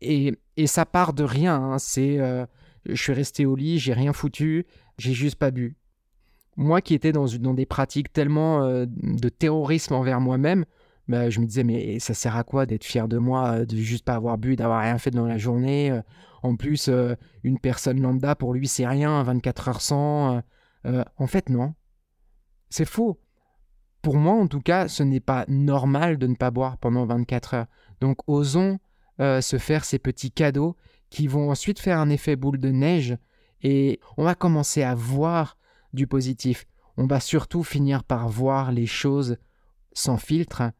[0.02, 1.56] Et, et, ça part de rien.
[1.56, 1.80] Hein.
[1.80, 2.46] c'est, euh,
[2.86, 4.66] je suis resté au lit, j'ai rien foutu,
[4.98, 5.78] j'ai juste pas bu.
[6.58, 10.66] moi qui étais dans, des pratiques tellement euh, de terrorisme envers moi-même,
[11.08, 13.76] bah, je me disais, mais ça sert à quoi d'être fier de moi, euh, de
[13.76, 16.02] juste pas avoir bu, d'avoir rien fait dans la journée euh?
[16.44, 16.90] En plus,
[17.46, 20.42] une personne lambda, pour lui, c'est rien, 24 heures sans.
[20.84, 21.74] en fait, non.
[22.70, 23.18] C'est faux.
[24.02, 27.54] Pour moi, en tout cas, ce n'est pas normal de ne pas boire pendant 24
[27.54, 27.68] heures.
[28.02, 28.78] Donc, osons
[29.20, 30.76] se faire ces petits cadeaux
[31.10, 33.16] qui vont ensuite faire un effet boule de neige
[33.62, 35.58] et on va commencer à voir
[35.94, 36.66] du positif.
[36.98, 39.38] On va surtout finir par voir les choses
[39.94, 40.72] sans filtre.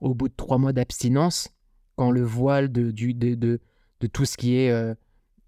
[0.00, 1.48] Au bout de trois mois d'abstinence,
[1.96, 3.60] quand le voile de, de, de,
[4.12, 4.94] tout ce qui est euh,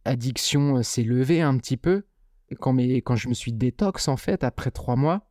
[0.04, 2.04] addiction euh, s'est levé un petit peu,
[2.58, 5.28] quand, quand je me suis détox en fait après trois mois,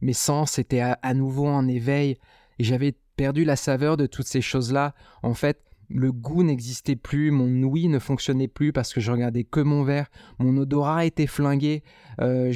[0.00, 2.18] mes sens étaient à nouveau en éveil
[2.58, 4.94] et j'avais perdu la saveur de toutes ces choses-là.
[5.22, 9.44] En fait, le goût n'existait plus, mon ouïe ne fonctionnait plus parce que je regardais
[9.44, 11.82] que mon verre, mon odorat était flingué,
[12.20, 12.52] euh,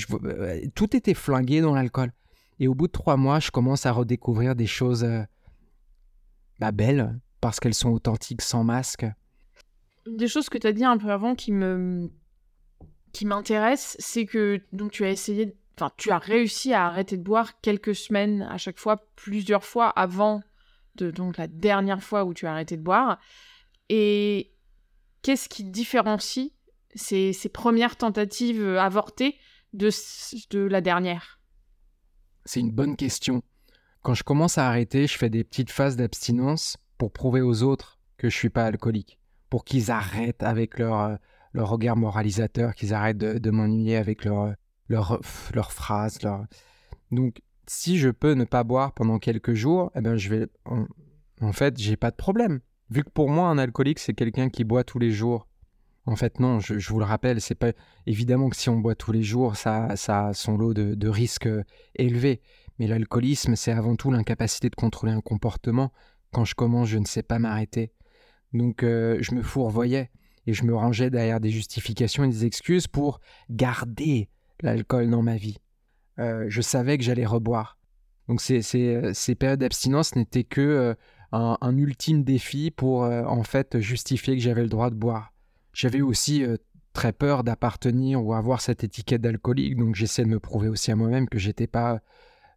[0.74, 2.12] tout était flingué dans l'alcool.
[2.60, 5.06] Et au bout de trois mois, je commence à redécouvrir des choses
[6.62, 9.04] bah, belles parce qu'elles sont authentiques, sans masque.
[10.06, 12.08] Des choses que tu as dit un peu avant qui me
[13.12, 17.22] qui m'intéresse, c'est que donc tu as essayé, enfin tu as réussi à arrêter de
[17.22, 20.40] boire quelques semaines à chaque fois, plusieurs fois avant
[20.94, 23.18] de donc la dernière fois où tu as arrêté de boire.
[23.88, 24.52] Et
[25.22, 26.52] qu'est-ce qui différencie
[26.94, 29.36] ces, premières tentatives avortées
[29.72, 29.90] de,
[30.50, 31.40] de la dernière?
[32.44, 33.42] C'est une bonne question.
[34.02, 37.98] Quand je commence à arrêter, je fais des petites phases d'abstinence pour prouver aux autres
[38.16, 41.16] que je suis pas alcoolique, pour qu'ils arrêtent avec leur, euh,
[41.52, 44.54] leur regard moralisateur, qu'ils arrêtent de, m'ennuyer avec leurs
[44.88, 45.20] leur,
[45.54, 46.20] leur phrases.
[46.22, 46.44] Leur...
[47.12, 50.46] Donc si je peux ne pas boire pendant quelques jours, eh ben je vais.
[51.40, 52.60] En, fait, j'ai pas de problème.
[52.90, 55.48] Vu que pour moi, un alcoolique, c'est quelqu'un qui boit tous les jours.
[56.04, 57.72] En fait, non, je, vous le rappelle, c'est pas
[58.06, 61.46] évidemment que si on boit tous les jours, ça, ça a son lot de, risques
[61.46, 61.62] euh,
[61.94, 62.40] élevés.
[62.78, 65.92] Mais l'alcoolisme, c'est avant tout l'incapacité de contrôler un comportement.
[66.32, 67.92] Quand je commence, je ne sais pas m'arrêter.
[68.52, 70.10] Donc, euh, je me fourvoyais
[70.46, 73.20] et je me rangeais derrière des justifications et des excuses pour
[73.50, 74.28] garder
[74.60, 75.58] l'alcool dans ma vie.
[76.18, 77.78] Euh, je savais que j'allais reboire.
[78.28, 80.94] Donc ces, ces, ces périodes d'abstinence n'étaient que euh,
[81.32, 85.32] un, ultime défi pour euh, en fait justifier que j'avais le droit de boire.
[85.72, 86.44] J'avais aussi
[86.92, 90.96] très peur d'appartenir ou avoir cette étiquette d'alcoolique, donc j'essayais de me prouver aussi à
[90.96, 92.00] moi-même que j'étais pas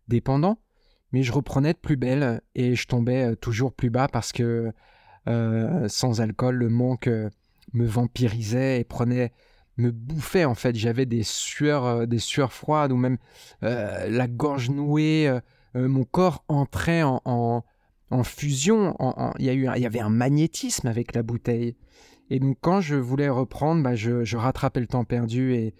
[0.07, 0.59] dépendant.
[1.11, 4.71] Mais je reprenais de plus belle et je tombais toujours plus bas parce que
[5.25, 7.09] sans alcool, le manque
[7.73, 9.31] me vampirisait et prenait
[9.77, 10.75] me bouffait en fait.
[10.75, 13.17] J'avais des sueurs, euh, des sueurs froides ou même
[13.63, 15.27] euh, la gorge nouée.
[15.27, 18.95] Euh, mon corps entrait en, en, fusion.
[19.39, 21.75] Il y, avait un magnétisme avec la bouteille.
[22.29, 25.73] Et donc quand je voulais reprendre, bah, je, rattrapais le temps perdu et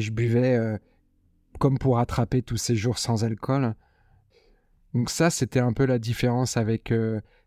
[0.00, 0.78] je buvais
[1.58, 3.74] comme pour rattraper tous ces jours sans alcool.
[4.94, 6.92] Donc ça, c'était un peu la différence avec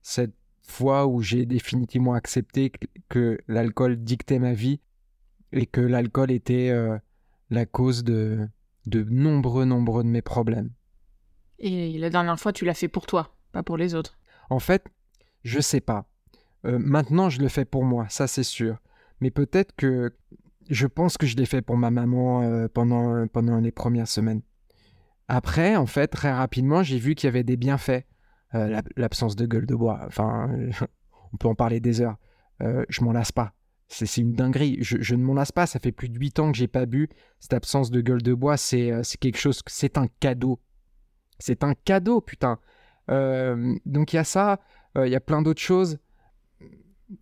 [0.01, 0.33] cette
[0.67, 2.71] fois où j'ai définitivement accepté
[3.09, 4.79] que l'alcool dictait ma vie
[5.51, 6.97] et que l'alcool était euh,
[7.49, 8.47] la cause de,
[8.85, 10.71] de nombreux, nombreux de mes problèmes.
[11.59, 14.17] Et la dernière fois, tu l'as fait pour toi, pas pour les autres.
[14.49, 14.87] En fait,
[15.43, 16.07] je sais pas.
[16.65, 18.77] Euh, maintenant, je le fais pour moi, ça c'est sûr.
[19.21, 20.13] Mais peut-être que
[20.69, 24.41] je pense que je l'ai fait pour ma maman euh, pendant, pendant les premières semaines.
[25.27, 28.05] Après, en fait, très rapidement, j'ai vu qu'il y avait des bienfaits.
[28.95, 30.49] L'absence de gueule de bois, enfin,
[31.33, 32.15] on peut en parler des heures.
[32.61, 33.53] je m'en lasse pas.
[33.87, 34.77] C'est une dinguerie.
[34.81, 35.67] Je, ne m'en lasse pas.
[35.67, 37.09] Ça fait plus de 8 ans que j'ai pas bu.
[37.39, 39.61] Cette absence de gueule de bois, c'est euh, quelque chose.
[39.67, 40.59] C'est un cadeau.
[41.39, 42.59] C'est un cadeau, putain.
[43.11, 44.59] Euh, donc il y a ça.
[44.97, 45.99] Euh, il y a plein d'autres choses.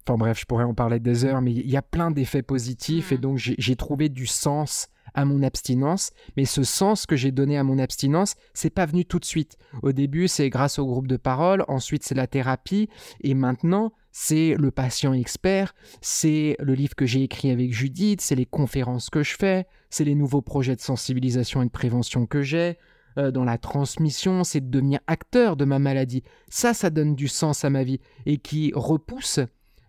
[0.08, 3.12] Enfin bref, je pourrais en parler des heures, mais il y a plein d'effets positifs
[3.12, 3.22] et mmh.
[3.22, 7.64] donc j'ai trouvé du sens à mon abstinence, mais ce sens que j'ai donné à
[7.64, 9.58] mon abstinence, c'est pas venu tout de suite.
[9.82, 12.90] Au début, c'est grâce au groupe de parole, ensuite c'est la thérapie,
[13.22, 18.36] et maintenant, c'est le patient expert, c'est le livre que j'ai écrit avec Judith, c'est
[18.36, 22.42] les conférences que je fais, c'est les nouveaux projets de sensibilisation et de prévention que
[22.42, 22.78] j'ai,
[23.18, 26.24] euh, dans la transmission, c'est de devenir acteur de ma maladie.
[26.50, 29.40] Ça, ça donne du sens à ma vie et qui repousse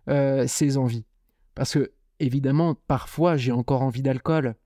[0.08, 1.06] euh, ces envies.
[1.54, 4.56] Parce que, évidemment, parfois, j'ai encore envie d'alcool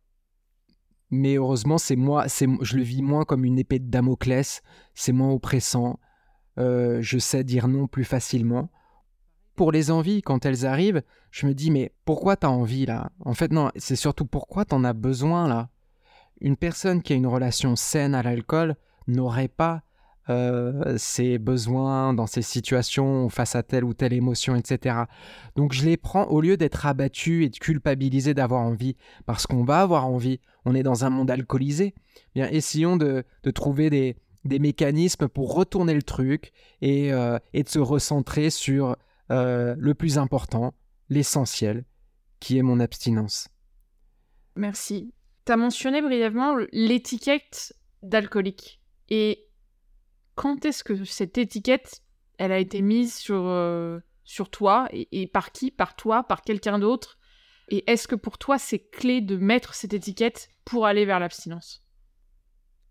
[1.11, 4.62] mais heureusement, c'est moi, c'est, je le vis moins comme une épée de Damoclès,
[4.95, 5.99] c'est moins oppressant,
[6.59, 8.70] euh, je sais dire non plus facilement.
[9.55, 13.11] Pour les envies, quand elles arrivent, je me dis mais pourquoi t'as envie là?
[13.24, 15.70] En fait non, c'est surtout pourquoi t'en as besoin là?
[16.41, 18.76] Une personne qui a une relation saine à l'alcool
[19.09, 19.82] n'aurait pas
[20.97, 24.97] ses besoins dans ces situations face à telle ou telle émotion, etc.
[25.57, 29.64] Donc je les prends au lieu d'être abattu et de culpabiliser d'avoir envie, parce qu'on
[29.64, 31.95] va avoir envie, on est dans un monde alcoolisé.
[32.35, 33.24] Bien, essayons de,
[33.55, 34.16] trouver des,
[34.59, 38.97] mécanismes pour retourner le truc et, et de se recentrer sur
[39.31, 40.74] le plus important,
[41.09, 41.85] l'essentiel,
[42.41, 43.49] qui est mon abstinence.
[44.57, 45.12] Merci.
[45.47, 48.83] Tu as mentionné brièvement l'étiquette d'alcoolique.
[49.09, 49.47] Et
[50.39, 52.01] quand est-ce que cette étiquette,
[52.39, 56.78] elle a été mise sur, euh, sur toi et, par qui Par toi Par quelqu'un
[56.78, 57.18] d'autre?
[57.70, 61.84] Et est-ce que pour toi, c'est clé de mettre cette étiquette pour aller vers l'abstinence?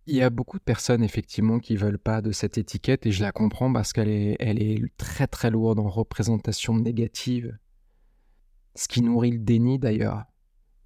[0.08, 3.24] Il y a beaucoup de personnes effectivement qui veulent pas de cette étiquette et je
[3.24, 7.58] la comprends parce qu'elle est, elle est très très lourde en représentation négative.
[8.76, 10.26] Ce qui nourrit le déni d'ailleurs,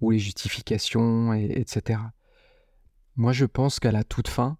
[0.00, 1.98] ou les justifications, et, etc.
[3.16, 4.58] Moi, je pense qu'à la toute fin,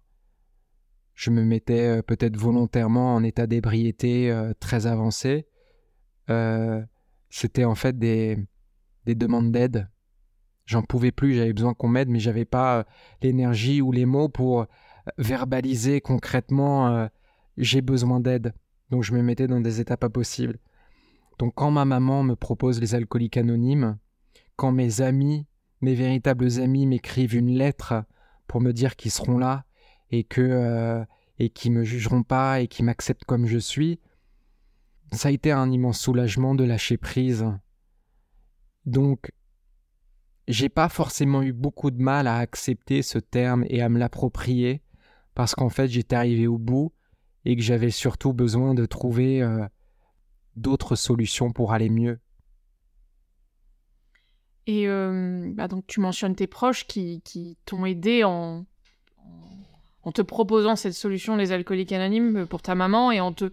[1.13, 5.47] je me mettais euh, peut-être volontairement en état d'ébriété euh, très avancé.
[6.29, 6.81] Euh,
[7.29, 8.37] c'était en fait des,
[9.05, 9.89] des demandes d'aide.
[10.65, 12.85] J'en pouvais plus, j'avais besoin qu'on m'aide, mais j'avais pas
[13.21, 14.65] l'énergie ou les mots pour
[15.17, 17.09] verbaliser concrètement
[17.57, 18.53] j'ai besoin d'aide.
[18.89, 20.59] Donc je me mettais dans des états pas possibles.
[21.37, 23.97] Donc quand ma maman me propose les alcooliques anonymes,
[24.55, 25.45] quand mes amis,
[25.81, 28.05] mes véritables amis m'écrivent une lettre
[28.47, 29.65] pour me dire qu'ils seront là
[30.13, 31.03] et que euh,
[31.39, 33.99] et qui me jugeront pas et qui m'acceptent comme je suis,
[35.11, 37.45] ça a été un immense soulagement de lâcher prise.
[38.85, 39.31] Donc
[40.47, 44.83] j'ai pas forcément eu beaucoup de mal à accepter ce terme et à me l'approprier
[45.33, 46.93] parce qu'en fait j'étais arrivé au bout
[47.43, 49.65] et que j'avais surtout besoin de trouver euh,
[50.55, 52.19] d'autres solutions pour aller mieux.
[54.67, 58.65] Et euh, bah donc tu mentionnes tes proches qui, qui t'ont aidé en,
[60.03, 63.51] en te proposant cette solution des alcooliques anonymes pour ta maman et en te,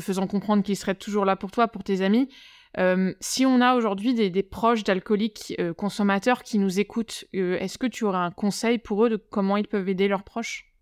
[0.00, 2.28] faisant comprendre qu'ils seraient toujours là pour toi, pour tes amis.
[2.78, 7.86] Euh, si on a aujourd'hui des, proches d'alcooliques euh, consommateurs qui nous écoutent, est-ce que
[7.86, 10.72] tu aurais un conseil pour eux de comment ils peuvent aider leurs proches?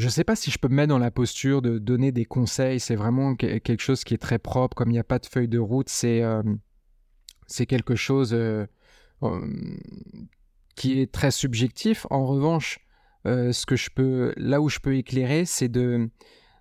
[0.00, 2.24] Je ne sais pas si je peux me mettre dans la posture de donner des
[2.24, 2.80] conseils.
[2.80, 4.74] C'est vraiment quelque chose qui est très propre.
[4.74, 6.42] Comme il n'y a pas de feuille de route, c'est euh,
[7.68, 8.66] quelque chose euh,
[10.80, 12.06] qui est très subjectif.
[12.08, 12.78] En revanche,
[13.26, 16.08] euh, ce que je peux, là où je peux éclairer, c'est de,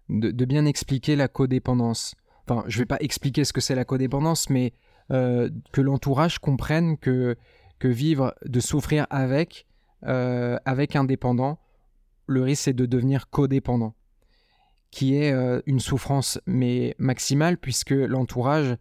[0.09, 2.15] bien expliquer la codépendance.
[2.45, 4.73] Enfin, je ne vais pas expliquer ce que c'est la codépendance, mais
[5.09, 7.35] que l'entourage comprenne que,
[7.81, 9.65] vivre, de souffrir avec,
[10.03, 11.57] avec un dépendant,
[12.29, 13.95] le risque c'est de devenir codépendant,
[14.91, 18.77] qui est euh, une souffrance mais maximale puisque l'entourage,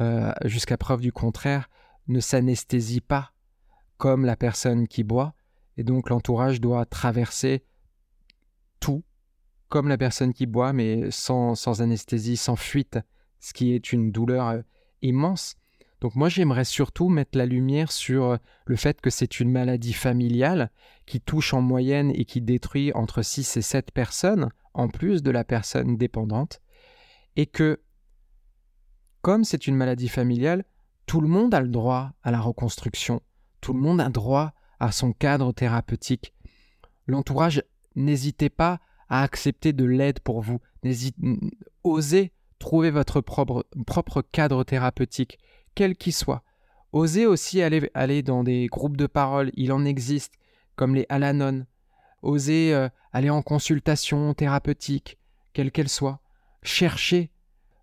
[0.00, 1.68] euh, jusqu'à preuve du contraire,
[2.08, 3.32] ne s'anesthésie pas
[3.98, 5.34] comme la personne qui boit,
[5.76, 7.64] et donc l'entourage doit traverser
[8.80, 9.04] tout
[9.68, 12.98] comme la personne qui boit, mais sans, sans anesthésie, sans fuite,
[13.38, 14.62] ce qui est une douleur euh,
[15.02, 15.56] immense.
[16.00, 18.36] Donc moi j'aimerais surtout mettre la lumière sur euh,
[18.66, 20.70] le fait que c'est une maladie familiale
[21.06, 25.30] qui touche en moyenne et qui détruit entre 6 et 7 personnes, en plus de
[25.30, 26.60] la personne dépendante,
[27.36, 27.80] et que
[29.22, 30.64] comme c'est une maladie familiale,
[31.06, 33.20] tout le monde a le droit à la reconstruction,
[33.68, 36.32] tout le monde a droit à son cadre thérapeutique.
[37.06, 37.62] L'entourage,
[37.96, 40.62] n'hésitez pas à accepter de l'aide pour vous,
[41.84, 43.66] osez trouver votre propre,
[44.32, 45.38] cadre thérapeutique
[45.74, 46.44] quel qu'il soit.
[46.92, 50.32] Osez aussi aller, aller dans des groupes de parole, il en existe,
[50.74, 51.66] comme les Alanon.
[52.22, 55.18] Osez euh, aller en consultation thérapeutique,
[55.52, 56.20] quelle qu'elle soit.
[56.62, 57.30] Cherchez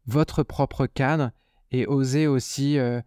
[0.07, 1.29] votre propre cadre
[1.71, 3.01] et osez aussi euh,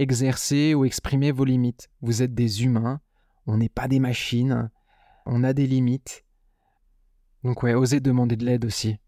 [0.00, 1.90] exercer ou exprimer vos limites.
[2.00, 3.00] Vous êtes des humains,
[3.46, 4.70] on n'est pas des machines,
[5.26, 6.24] on a des limites.
[7.44, 8.98] Donc ouais, osez demander de l'aide aussi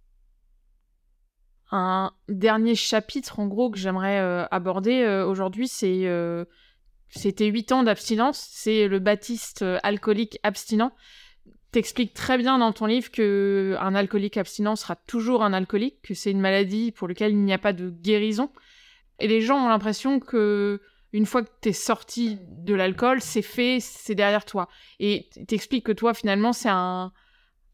[1.72, 6.44] un dernier chapitre, en gros, que j'aimerais euh, aborder euh, aujourd'hui, c'est euh,
[7.08, 8.46] c'était 8 ans d'abstinence.
[8.50, 10.92] C'est le Baptiste alcoolique abstinent.
[11.72, 16.12] T'expliques très bien dans ton livre que un alcoolique abstinent sera toujours un alcoolique, que
[16.12, 18.50] c'est une maladie pour laquelle il n'y a pas de guérison.
[19.18, 20.80] Et les gens ont l'impression que
[21.12, 24.68] une fois que t'es sorti de l'alcool, c'est fait, c'est derrière toi.
[24.98, 27.12] Et t'expliques que toi, finalement, c'est un,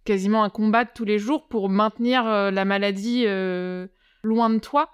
[0.05, 3.87] quasiment un combat de tous les jours pour maintenir euh, la maladie euh,
[4.23, 4.91] loin de toi.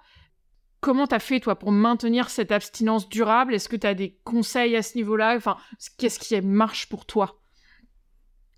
[0.79, 3.55] Comment t'as fait, toi, pour maintenir cette abstinence durable?
[3.55, 5.35] Est-ce que tu as des conseils à ce niveau-là?
[5.35, 5.57] Enfin,
[5.97, 7.41] qu'est-ce qui marche pour toi?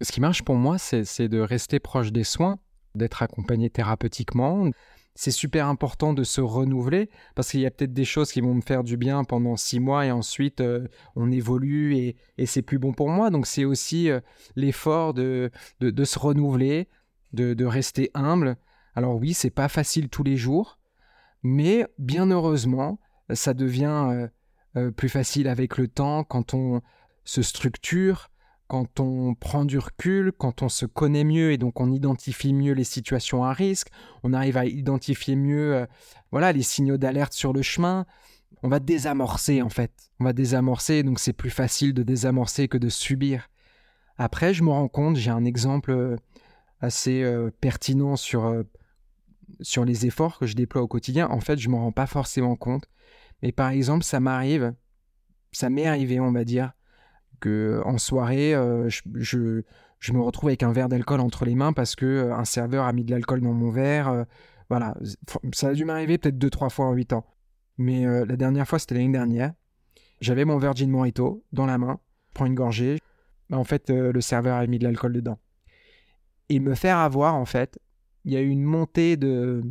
[0.01, 2.59] Ce qui marche pour moi, c'est de rester proche des soins,
[2.95, 4.69] d'être accompagné thérapeutiquement.
[5.17, 8.53] C'est super important de se renouveler parce qu'il y a peut-être des choses qui vont
[8.53, 12.77] me faire du bien pendant six mois et ensuite euh, on évolue et, c'est plus
[12.77, 13.31] bon pour moi.
[13.31, 14.19] Donc c'est aussi euh,
[14.55, 15.49] l'effort de,
[15.79, 16.87] de, se renouveler,
[17.33, 18.57] de, de, rester humble.
[18.93, 20.77] Alors oui, c'est pas facile tous les jours,
[21.41, 22.99] mais bien heureusement,
[23.33, 24.29] ça devient
[24.75, 26.81] euh, plus facile avec le temps quand on
[27.23, 28.29] se structure,
[28.67, 32.73] quand on prend du recul, quand on se connaît mieux et donc on identifie mieux
[32.73, 33.89] les situations à risque,
[34.23, 35.85] on arrive à identifier mieux euh,
[36.31, 38.05] voilà les signaux d'alerte sur le chemin,
[38.63, 39.91] on va désamorcer en fait.
[40.19, 43.49] On va désamorcer donc c'est plus facile de désamorcer que de subir.
[44.17, 46.15] Après, je me rends compte, j'ai un exemple euh,
[46.81, 48.63] assez euh, pertinent sur
[49.61, 51.29] sur les efforts que je déploie au quotidien.
[51.29, 52.89] En fait, je m'en rends pas forcément compte,
[53.41, 54.73] mais par exemple, ça m'arrive
[55.51, 56.73] ça m'est arrivé, on va dire,
[57.39, 59.61] que en soirée, euh, je,
[60.11, 62.93] me retrouve avec un verre d'alcool entre les mains parce que euh, un serveur a
[62.93, 64.09] mis de l'alcool dans mon verre.
[64.09, 64.23] Euh,
[64.69, 64.95] voilà,
[65.53, 67.25] ça a dû m'arriver peut-être deux trois fois en huit ans.
[67.77, 69.53] Mais la dernière fois, c'était l'année dernière.
[70.19, 72.97] J'avais mon Virgin Mojito dans la main, je prends une gorgée.
[73.51, 75.37] Bah, en fait, le serveur a mis de l'alcool dedans.
[76.49, 77.79] Et me faire avoir, en fait,
[78.25, 79.63] il y a eu une montée de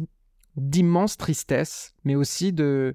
[0.57, 2.95] d'immense tristesse, mais aussi de,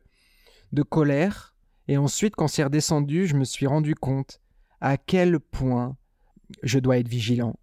[0.72, 1.54] de colère.
[1.88, 4.42] Et ensuite, quand c'est redescendu, je me suis rendu compte
[4.82, 5.96] à quel point
[6.64, 7.56] je dois être vigilant.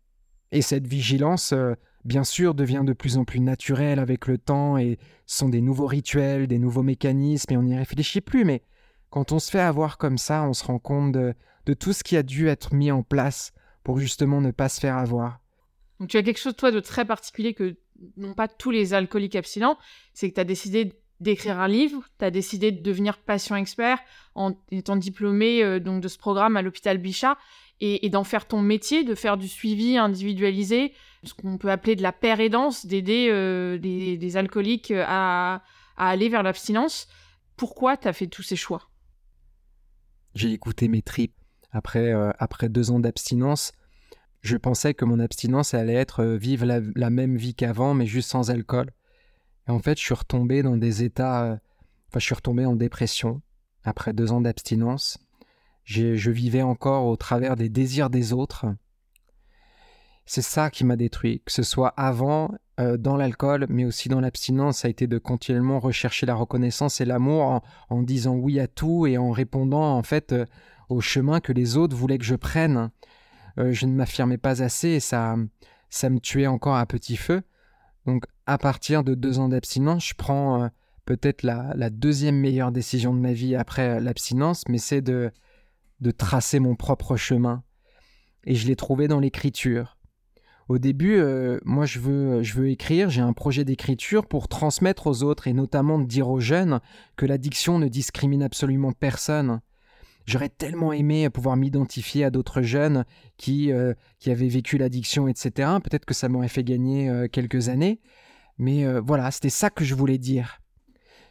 [0.50, 4.78] Et cette vigilance, euh, bien sûr, devient de plus en plus naturelle avec le temps
[4.78, 8.44] et sont des nouveaux rituels, des nouveaux mécanismes, et on n'y réfléchit plus.
[8.44, 8.62] Mais
[9.10, 11.34] quand on se fait avoir comme ça, on se rend compte de,
[11.78, 13.52] tout ce qui a dû être mis en place
[13.84, 15.40] pour justement ne pas se faire avoir.
[16.00, 17.76] Donc tu as quelque chose, toi, de très particulier que
[18.16, 19.76] n'ont pas tous les alcooliques abstinents,
[20.14, 23.98] c'est que tu as décidé d'écrire un livre, tu as décidé de devenir patient expert
[24.34, 27.36] en étant diplômé euh, donc de ce programme à l'hôpital Bichat
[27.80, 30.92] et, d'en faire ton métier, de faire du suivi individualisé,
[31.22, 35.62] ce qu'on peut appeler de la paire aidance, d'aider euh, des, alcooliques à,
[35.96, 37.06] aller vers l'abstinence.
[37.56, 38.90] Pourquoi tu as fait tous ces choix?
[40.34, 41.36] J'ai écouté mes tripes.
[41.70, 43.70] Après, euh, après deux ans d'abstinence,
[44.40, 48.50] je pensais que mon abstinence allait être vivre la même vie qu'avant, mais juste sans
[48.50, 48.90] alcool.
[49.68, 51.44] En fait, je suis retombé dans des états.
[51.44, 51.56] Euh,
[52.08, 53.42] enfin, je suis retombé en dépression
[53.84, 55.18] après deux ans d'abstinence.
[55.84, 58.66] Je vivais encore au travers des désirs des autres.
[60.26, 64.20] C'est ça qui m'a détruit, que ce soit avant, euh, dans l'alcool, mais aussi dans
[64.20, 68.66] l'abstinence, ça a été de continuellement rechercher la reconnaissance et l'amour en, disant oui à
[68.66, 70.44] tout et en répondant en fait euh,
[70.90, 72.90] au chemin que les autres voulaient que je prenne.
[73.56, 75.36] je ne m'affirmais pas assez et ça,
[75.88, 77.42] ça me tuait encore à petit feu.
[78.04, 80.68] Donc à partir de deux ans d'abstinence, je prends euh,
[81.04, 85.30] peut-être la, deuxième meilleure décision de ma vie après euh, l'abstinence, mais c'est de,
[86.16, 87.62] tracer mon propre chemin.
[88.44, 89.98] Et je l'ai trouvé dans l'écriture.
[90.70, 95.46] Au début, euh, moi je veux, écrire, j'ai un projet d'écriture pour transmettre aux autres
[95.46, 96.80] et notamment de dire aux jeunes
[97.16, 99.60] que l'addiction ne discrimine absolument personne.
[100.24, 103.04] J'aurais tellement aimé pouvoir m'identifier à d'autres jeunes
[103.36, 105.70] qui, avaient vécu l'addiction, etc.
[105.84, 108.00] Peut-être que ça m'aurait fait gagner quelques années.
[108.58, 110.60] Mais euh, voilà, c'était ça que je voulais dire.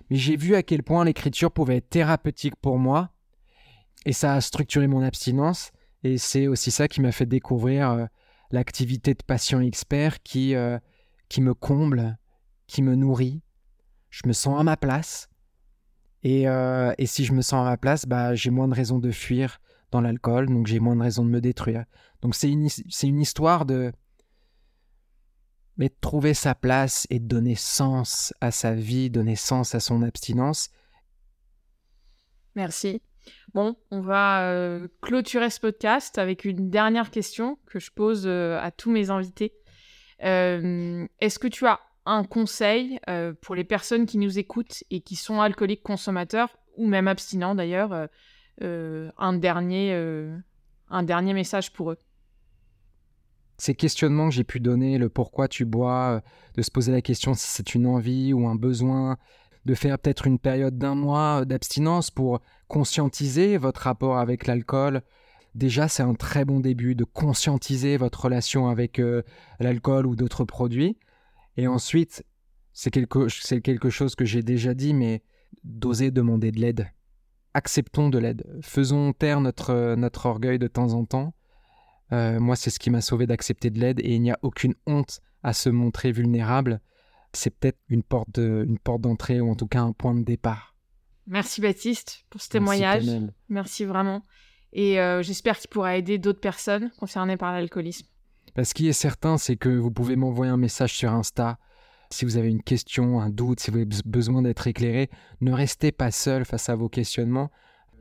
[0.09, 3.11] Mais j'ai vu à quel point l'écriture pouvait être thérapeutique pour moi.
[4.05, 5.71] Et ça a structuré mon abstinence.
[6.03, 8.07] Et c'est aussi ça qui m'a fait découvrir
[8.51, 10.55] l'activité de patient expert qui,
[11.27, 12.17] qui me comble,
[12.67, 13.41] qui me nourrit.
[14.09, 15.29] Je me sens à ma place.
[16.25, 19.11] Euh, et, si je me sens à ma place, bah, j'ai moins de raisons de
[19.11, 19.59] fuir
[19.91, 21.85] dans l'alcool, donc j'ai moins de raisons de me détruire.
[22.21, 22.67] Donc c'est une,
[23.03, 23.93] une histoire de,
[25.77, 30.69] mais trouver sa place et donner sens à sa vie, donner sens à son abstinence.
[32.55, 33.01] Merci.
[33.53, 38.57] Bon, on va euh, clôturer ce podcast avec une dernière question que je pose euh,
[38.59, 39.53] à tous mes invités.
[40.19, 45.15] Est-ce que tu as un conseil euh, pour les personnes qui nous écoutent et qui
[45.15, 48.07] sont alcooliques consommateurs ou même abstinents d'ailleurs, euh,
[48.63, 49.93] euh, un dernier
[51.33, 51.97] message pour eux?
[53.57, 56.21] Ces questionnements que j'ai pu donner, le pourquoi tu bois,
[56.55, 59.17] de se poser la question si c'est une envie ou un besoin,
[59.65, 65.01] de faire peut-être une période d'un mois d'abstinence pour conscientiser votre rapport avec l'alcool,
[65.55, 69.01] déjà c'est un très bon début de conscientiser votre relation avec
[69.59, 70.97] l'alcool ou d'autres produits.
[71.57, 72.23] Et ensuite,
[72.73, 75.23] c'est quelque, chose que j'ai déjà dit, mais
[75.63, 76.91] d'oser demander de l'aide.
[77.55, 78.45] Acceptons de l'aide.
[78.61, 81.33] Faisons taire notre orgueil de temps en temps.
[82.13, 84.73] Euh, moi, c'est ce qui m'a sauvé d'accepter de l'aide et il n'y a aucune
[84.85, 86.81] honte à se montrer vulnérable.
[87.33, 90.73] C'est peut-être une porte, une porte d'entrée ou en tout cas un point de départ.
[91.27, 93.03] Merci Baptiste pour ce témoignage.
[93.49, 94.23] Merci, vraiment.
[94.71, 98.07] Et euh, j'espère qu'il pourra aider d'autres personnes concernées par l'alcoolisme.
[98.63, 101.59] Ce qui est certain, c'est que vous pouvez m'envoyer un message sur Insta.
[102.09, 105.09] Si vous avez une question, un doute, si vous avez besoin d'être éclairé,
[105.41, 107.51] ne restez pas seul face à vos questionnements.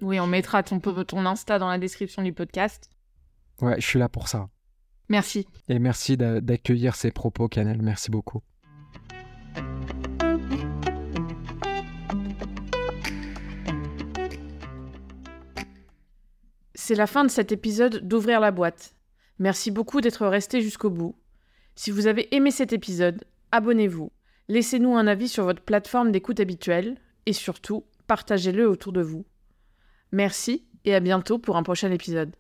[0.01, 2.89] Oui, on mettra ton, ton Insta dans la description du podcast.
[3.61, 4.49] Ouais, je suis là pour ça.
[5.09, 5.47] Merci.
[5.69, 7.81] Et merci d'accueillir ces propos, Canel.
[7.83, 8.43] Merci beaucoup.
[16.75, 18.95] C'est la fin de cet épisode d'Ouvrir la boîte.
[19.39, 21.17] Merci beaucoup d'être resté jusqu'au bout.
[21.75, 24.13] Si vous avez aimé cet épisode, abonnez-vous,
[24.49, 26.97] laissez-nous un avis sur votre plateforme d'écoute habituelle
[27.27, 29.27] et surtout, partagez-le autour de vous.
[30.13, 32.35] Merci et à bientôt pour un prochain épisode.